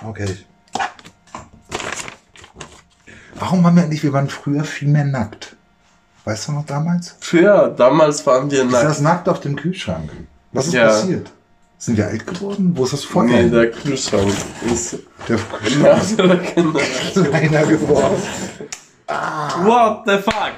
Okay. 0.08 0.38
Warum 3.36 3.64
waren 3.64 3.76
wir 3.76 3.86
nicht, 3.88 4.04
wir 4.04 4.14
waren 4.14 4.30
früher 4.30 4.64
viel 4.64 4.88
mehr 4.88 5.06
nackt? 5.06 5.56
Weißt 6.24 6.48
du 6.48 6.54
noch 6.54 6.66
damals? 6.66 7.16
Früher, 7.20 7.70
damals 7.76 8.26
waren 8.26 8.50
wir 8.50 8.64
Ich 8.64 8.72
nackt. 8.72 8.84
saß 8.88 9.02
nackt 9.02 9.30
auf 9.30 9.40
dem 9.42 9.56
Kühlschrank. 9.56 10.10
Was 10.54 10.68
ist 10.68 10.74
Ja. 10.74 10.86
passiert? 10.88 11.32
Sind 11.78 11.98
wir 11.98 12.08
alt 12.08 12.26
geworden? 12.26 12.72
Wo 12.76 12.86
ist 12.86 12.94
das 12.94 13.04
Feuer? 13.04 13.26
Nee, 13.26 13.50
der 13.50 13.70
Kühlschrank 13.72 14.32
ist 14.74 14.98
der 15.28 15.38
Kühlschrank 15.38 15.84
ja, 15.84 15.98
ist 15.98 17.24
kleiner 17.30 17.66
geworden. 17.66 18.22
What 19.08 20.04
the 20.06 20.18
fuck? 20.20 20.54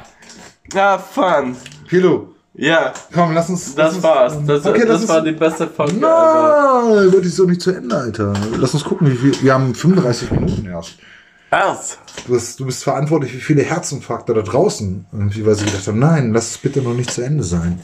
Ah, 0.75 0.97
fun. 0.99 1.57
Kilo, 1.89 2.33
Ja, 2.59 2.91
komm, 3.13 3.33
lass 3.35 3.49
uns. 3.49 3.73
lass 3.75 3.87
das 3.89 3.95
uns, 3.95 4.03
war's. 4.03 4.33
Das, 4.47 4.65
okay, 4.65 4.85
das, 4.87 5.03
ist, 5.03 5.09
war 5.09 5.21
die 5.21 5.31
beste 5.31 5.67
Folge. 5.67 5.93
Nein, 5.93 7.11
wird 7.11 7.23
ich 7.25 7.35
so 7.35 7.45
nicht 7.45 7.61
zu 7.61 7.69
Ende, 7.71 7.95
Alter. 7.95 8.33
Lass 8.57 8.73
uns 8.73 8.83
gucken, 8.83 9.11
wie 9.11 9.15
viel. 9.15 9.43
Wir 9.43 9.53
haben 9.53 9.75
35 9.75 10.31
Minuten 10.31 10.65
erst. 10.65 10.95
Erst. 11.51 11.99
Du 12.25 12.33
bist, 12.33 12.59
du 12.59 12.65
bist 12.65 12.83
verantwortlich 12.83 13.31
für 13.31 13.39
viele 13.39 13.61
Herzinfarkte 13.61 14.33
da 14.33 14.41
draußen. 14.41 15.05
Irgendwie, 15.13 15.45
weil 15.45 15.53
sie 15.55 15.65
gedacht 15.65 15.85
haben, 15.87 15.99
nein, 15.99 16.33
lass 16.33 16.49
es 16.51 16.57
bitte 16.57 16.81
noch 16.81 16.95
nicht 16.95 17.11
zu 17.11 17.21
Ende 17.21 17.43
sein. 17.43 17.79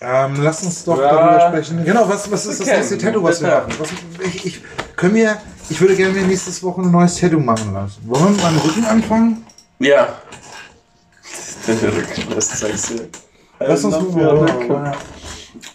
Ähm, 0.00 0.34
lass 0.42 0.62
uns 0.62 0.84
doch 0.84 1.00
Ja. 1.00 1.10
darüber 1.12 1.48
sprechen. 1.48 1.84
Genau, 1.84 2.08
was, 2.08 2.30
was 2.30 2.46
ist 2.46 2.60
das 2.60 2.68
Okay, 2.68 2.76
nächste 2.76 2.98
Tattoo, 2.98 3.22
was 3.22 3.40
wir 3.42 3.48
machen? 3.48 3.72
Was, 3.78 3.88
ich, 4.24 4.46
ich, 4.46 4.62
können 4.94 5.14
wir, 5.14 5.36
ich 5.68 5.80
würde 5.80 5.96
gerne 5.96 6.12
mir 6.14 6.26
nächstes 6.26 6.62
Woche 6.62 6.82
ein 6.82 6.90
neues 6.90 7.16
Tattoo 7.18 7.40
machen 7.40 7.72
lassen. 7.72 8.02
Wollen 8.04 8.24
wir 8.24 8.30
mit 8.30 8.42
meinem 8.42 8.58
Rücken 8.58 8.84
anfangen? 8.84 9.44
Ja. 9.78 10.08
Lass 13.58 13.84
uns. 13.84 13.94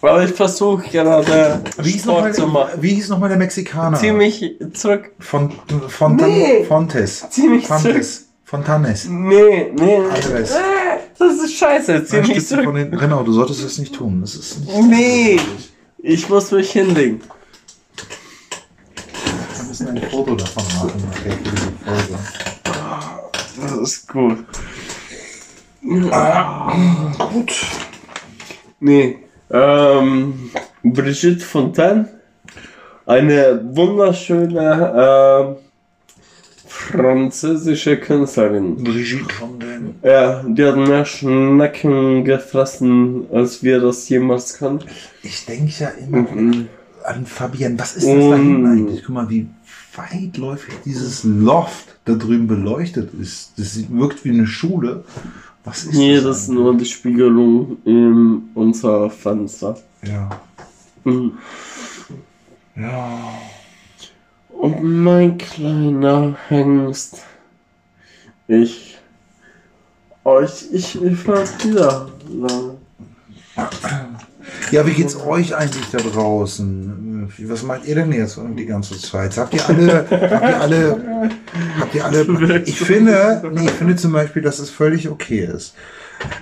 Aber 0.00 0.24
ich 0.24 0.32
versuche 0.32 0.88
gerade 0.88 1.60
wie 1.78 1.90
hieß 1.90 2.02
Sport 2.02 2.16
nochmal 2.16 2.34
zu 2.34 2.46
machen. 2.46 2.70
wie 2.80 2.94
hieß 2.94 3.08
noch 3.08 3.18
mal 3.18 3.28
der 3.28 3.38
Mexikaner? 3.38 3.98
Zieh 3.98 4.12
mich 4.12 4.54
zurück. 4.74 5.10
Von, 5.18 5.52
Fontan, 5.88 6.28
Nee. 6.30 6.64
Fontes. 6.64 7.26
Zieh 7.30 7.48
mich 7.48 7.66
Fontes. 7.66 8.28
Fontanes. 8.44 9.06
Nee, 9.08 9.72
nee. 9.74 9.96
Alvarez. 9.96 10.50
Äh, 10.52 10.58
Das 11.18 11.34
ist 11.42 11.54
scheiße. 11.56 11.92
Mich 11.98 12.06
Stück 12.08 12.64
von 12.64 12.64
zurück. 12.64 12.74
den, 12.74 12.90
genau, 12.98 13.22
du 13.22 13.32
solltest 13.32 13.64
es 13.64 13.78
nicht 13.78 13.94
tun. 13.94 14.20
Das 14.20 14.34
ist 14.34 14.60
nicht. 14.60 14.82
Nee. 14.88 15.40
Ich 15.98 16.28
muss 16.28 16.50
mich 16.52 16.70
hinlegen. 16.72 17.20
Wir 19.56 19.64
müssen 19.68 19.88
ein 19.88 20.02
Foto 20.10 20.34
davon 20.36 20.64
machen, 20.64 21.02
Folge. 21.84 22.18
Das 23.60 23.72
ist 23.72 24.08
gut. 24.08 24.38
Gut. 25.82 27.52
Nee. 28.80 29.18
Ähm, 29.50 30.50
Brigitte 30.82 31.44
Fontaine. 31.44 32.08
Eine 33.04 33.60
wunderschöne 33.74 35.56
äh, 35.58 36.62
französische 36.66 37.96
Künstlerin. 37.98 38.76
Brigitte 38.82 39.24
den. 39.60 39.94
Ja, 40.02 40.42
die 40.46 40.64
hat 40.64 40.76
mehr 40.76 41.04
Schnecken 41.04 42.24
gefressen, 42.24 43.26
als 43.32 43.62
wir 43.62 43.80
das 43.80 44.08
jemals 44.08 44.58
konnten. 44.58 44.86
Ich 45.22 45.44
denke 45.46 45.72
ja 45.78 45.88
immer 45.88 46.22
Mhm. 46.30 46.68
an 47.04 47.26
Fabienne. 47.26 47.76
Was 47.78 47.96
ist 47.96 48.06
das 48.06 48.14
da 48.14 48.36
hinten 48.36 48.62
Mm. 48.62 48.66
eigentlich? 48.66 49.02
Guck 49.04 49.14
mal, 49.14 49.28
wie 49.30 49.48
weitläufig 49.96 50.74
dieses 50.84 51.24
Loft 51.24 51.96
da 52.04 52.14
drüben 52.14 52.46
beleuchtet 52.46 53.10
ist. 53.20 53.52
Das 53.58 53.78
wirkt 53.90 54.24
wie 54.24 54.30
eine 54.30 54.46
Schule. 54.46 55.04
Was 55.64 55.84
ist 55.84 55.94
Nee, 55.94 56.16
das? 56.16 56.24
das 56.24 56.42
ist 56.42 56.48
nur 56.48 56.76
die 56.76 56.84
Spiegelung 56.84 57.76
in 57.84 58.50
unser 58.54 59.10
Fenster. 59.10 59.78
Ja. 60.04 60.28
Mhm. 61.04 61.32
Ja. 62.76 63.20
Und 64.48 64.82
mein 64.82 65.38
kleiner 65.38 66.36
Hengst. 66.48 67.22
Ich. 68.48 68.98
Euch, 70.24 70.66
ich, 70.72 70.94
war 71.26 71.44
wieder. 71.64 72.08
Ja, 74.70 74.86
wie 74.86 74.92
geht's 74.92 75.16
euch 75.16 75.54
eigentlich 75.54 75.90
da 75.90 75.98
draußen? 75.98 77.11
Was 77.38 77.62
macht 77.62 77.86
ihr 77.86 77.94
denn 77.94 78.12
jetzt 78.12 78.38
die 78.56 78.66
ganze 78.66 79.00
Zeit? 79.00 79.36
Habt 79.36 79.54
ihr 79.54 79.68
alle, 79.68 80.06
habt 80.10 80.12
ihr 80.12 80.60
alle, 80.60 81.30
habt 81.80 81.94
ihr 81.94 82.04
alle, 82.04 82.58
ich 82.66 82.78
finde, 82.78 83.42
nee, 83.52 83.64
ich 83.64 83.70
finde 83.70 83.96
zum 83.96 84.12
Beispiel, 84.12 84.42
dass 84.42 84.58
es 84.58 84.70
völlig 84.70 85.08
okay 85.08 85.44
ist. 85.44 85.74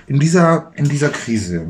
In 0.07 0.19
dieser, 0.19 0.71
in 0.75 0.85
dieser 0.85 1.09
Krise, 1.09 1.67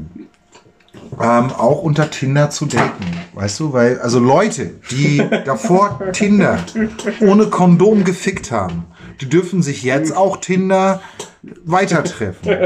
ähm, 1.20 1.52
auch 1.52 1.82
unter 1.84 2.10
Tinder 2.10 2.50
zu 2.50 2.66
daten, 2.66 3.06
weißt 3.34 3.60
du, 3.60 3.74
weil, 3.74 4.00
also 4.00 4.20
Leute, 4.20 4.72
die 4.92 5.24
davor 5.46 6.00
Tinder 6.14 6.60
ohne 7.22 7.48
Kondom 7.48 8.04
gefickt 8.04 8.52
haben, 8.52 8.86
die 9.20 9.30
dürfen 9.30 9.62
sich 9.62 9.84
jetzt 9.84 10.16
auch 10.16 10.38
Tinder 10.38 11.02
weiter 11.64 12.04
treffen, 12.04 12.58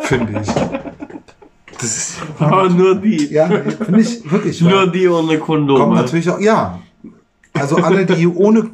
finde 0.00 0.42
ich. 0.42 1.07
Das 1.80 1.96
ist, 1.96 2.16
Aber 2.38 2.68
nur 2.68 2.96
die. 2.96 3.26
ja, 3.32 3.46
finde 3.48 4.00
ich 4.00 4.30
wirklich. 4.30 4.60
Nur 4.60 4.86
die 4.90 5.08
ohne 5.08 5.38
Kommt 5.38 5.68
Kondome. 5.68 5.94
natürlich 5.96 6.28
auch, 6.30 6.40
ja. 6.40 6.80
Also 7.54 7.76
alle, 7.76 8.04
die 8.06 8.26
ohne, 8.26 8.70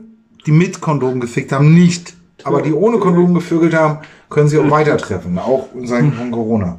die 0.47 0.53
mit 0.53 0.81
Kondom 0.81 1.21
gefickt 1.21 1.53
haben, 1.53 1.75
nicht. 1.75 2.15
Aber 2.45 2.61
die 2.63 2.73
ohne 2.73 2.99
Kondom 2.99 3.35
gevögelt 3.35 3.75
haben, 3.75 3.99
können 4.29 4.49
sie 4.49 4.59
auch 4.59 4.71
weiter 4.71 4.97
treffen. 4.99 5.39
Auch 5.39 5.69
in 5.75 5.87
Zeiten 5.87 6.13
von 6.13 6.31
Corona. 6.31 6.79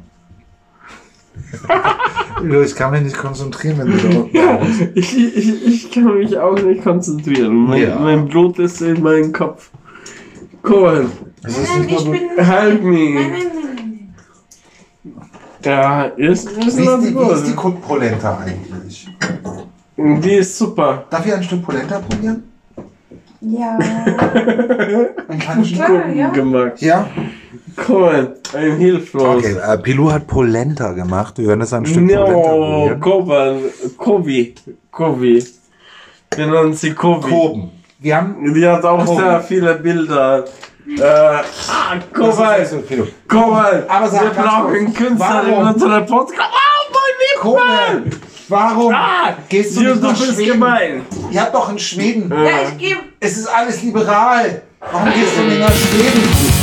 ich 2.64 2.74
kann 2.74 2.92
mich 2.92 3.02
nicht 3.02 3.16
konzentrieren, 3.18 3.78
wenn 3.78 3.90
du 3.92 4.28
da 4.32 4.56
bist. 4.64 4.80
Ich, 4.94 5.36
ich, 5.36 5.66
ich 5.66 5.90
kann 5.90 6.16
mich 6.18 6.36
auch 6.38 6.56
nicht 6.60 6.82
konzentrieren. 6.82 7.54
Mein, 7.66 7.82
Ja. 7.82 7.98
mein 7.98 8.26
Blut 8.28 8.58
ist 8.58 8.80
in 8.80 9.02
meinem 9.02 9.32
Kopf. 9.32 9.70
Cool. 10.68 11.06
Das 11.42 11.56
ist 11.58 11.68
Nein, 11.76 11.86
nicht 11.86 12.00
ich 12.00 12.04
bin. 12.10 12.44
Help 12.44 12.82
Nein, 12.82 12.90
me. 12.92 13.14
nein, 13.14 13.30
nein, 13.30 14.12
nein. 15.04 15.14
Ja, 15.64 16.04
ist, 16.04 16.50
ist 16.50 16.78
wie, 16.78 16.84
not 16.84 17.00
ist 17.00 17.08
die, 17.08 17.14
wie 17.14 17.32
ist 17.32 17.46
die 17.46 17.54
gut. 17.54 17.82
Polenta 17.82 18.38
eigentlich? 18.38 19.08
Die 19.96 20.34
ist 20.34 20.58
super. 20.58 21.04
Darf 21.10 21.26
ich 21.26 21.34
ein 21.34 21.42
Stück 21.42 21.64
Polenta 21.64 21.98
probieren? 21.98 22.44
Ja. 23.40 23.78
Ein 25.28 25.38
kleines 25.38 25.68
Stück? 25.68 25.84
Klar, 25.84 26.08
ja. 26.08 26.30
gemacht. 26.30 26.80
Ja? 26.80 27.06
Cool. 27.88 28.36
I'm 28.54 28.76
hilflos. 28.76 29.36
Okay, 29.36 29.56
äh, 29.56 29.78
Pilou 29.78 30.10
hat 30.10 30.26
Polenta 30.26 30.92
gemacht. 30.92 31.38
Wir 31.38 31.48
werden 31.48 31.60
jetzt 31.60 31.74
ein 31.74 31.84
Stück 31.84 32.06
Polenta 32.06 32.32
No, 32.32 32.42
probieren. 32.42 33.00
Koban, 33.00 33.58
Kobi, 33.96 34.54
Kobi. 34.90 35.44
Wir 36.34 36.46
nennen 36.46 36.74
sie 36.74 36.92
Kobi. 36.92 37.28
Proben. 37.28 37.70
Wir 37.98 38.16
haben... 38.16 38.54
Die 38.54 38.66
hat 38.66 38.84
auch 38.84 39.04
Kobi. 39.04 39.20
sehr 39.20 39.40
viele 39.42 39.74
Bilder. 39.76 40.44
Äh, 40.88 41.02
ah, 41.02 41.42
Kobal, 42.14 42.60
Das 42.60 42.72
ist 42.72 42.86
Pilou. 42.88 43.06
Kobal. 43.28 43.84
Aber 43.88 44.08
sag 44.08 44.22
wir 44.22 44.30
brauchen 44.30 44.94
Künstler 44.94 45.42
in 45.44 45.50
warum? 45.52 45.66
unserem 45.74 46.06
Podcast. 46.06 46.50
Oh, 46.52 46.92
mein 46.92 48.00
Liebling! 48.04 48.20
warum 48.48 48.94
Ah, 48.94 49.34
gehst 49.48 49.76
du 49.76 49.80
nicht 49.80 49.96
du 50.02 50.06
nach 50.06 50.18
bist 50.18 50.34
Schweden? 50.34 50.52
gemein. 50.52 51.06
Ihr 51.30 51.40
habt 51.42 51.54
doch 51.54 51.68
in 51.70 51.78
Schweden. 51.78 52.30
Ja, 52.32 52.68
ich 52.70 52.78
gebe. 52.78 53.00
Es 53.18 53.36
ist 53.36 53.48
alles 53.48 53.82
liberal. 53.82 54.62
Warum 54.92 55.12
gehst 55.12 55.36
du 55.36 55.42
nicht 55.42 55.58
nach 55.60 55.72
Schweden? 55.72 56.55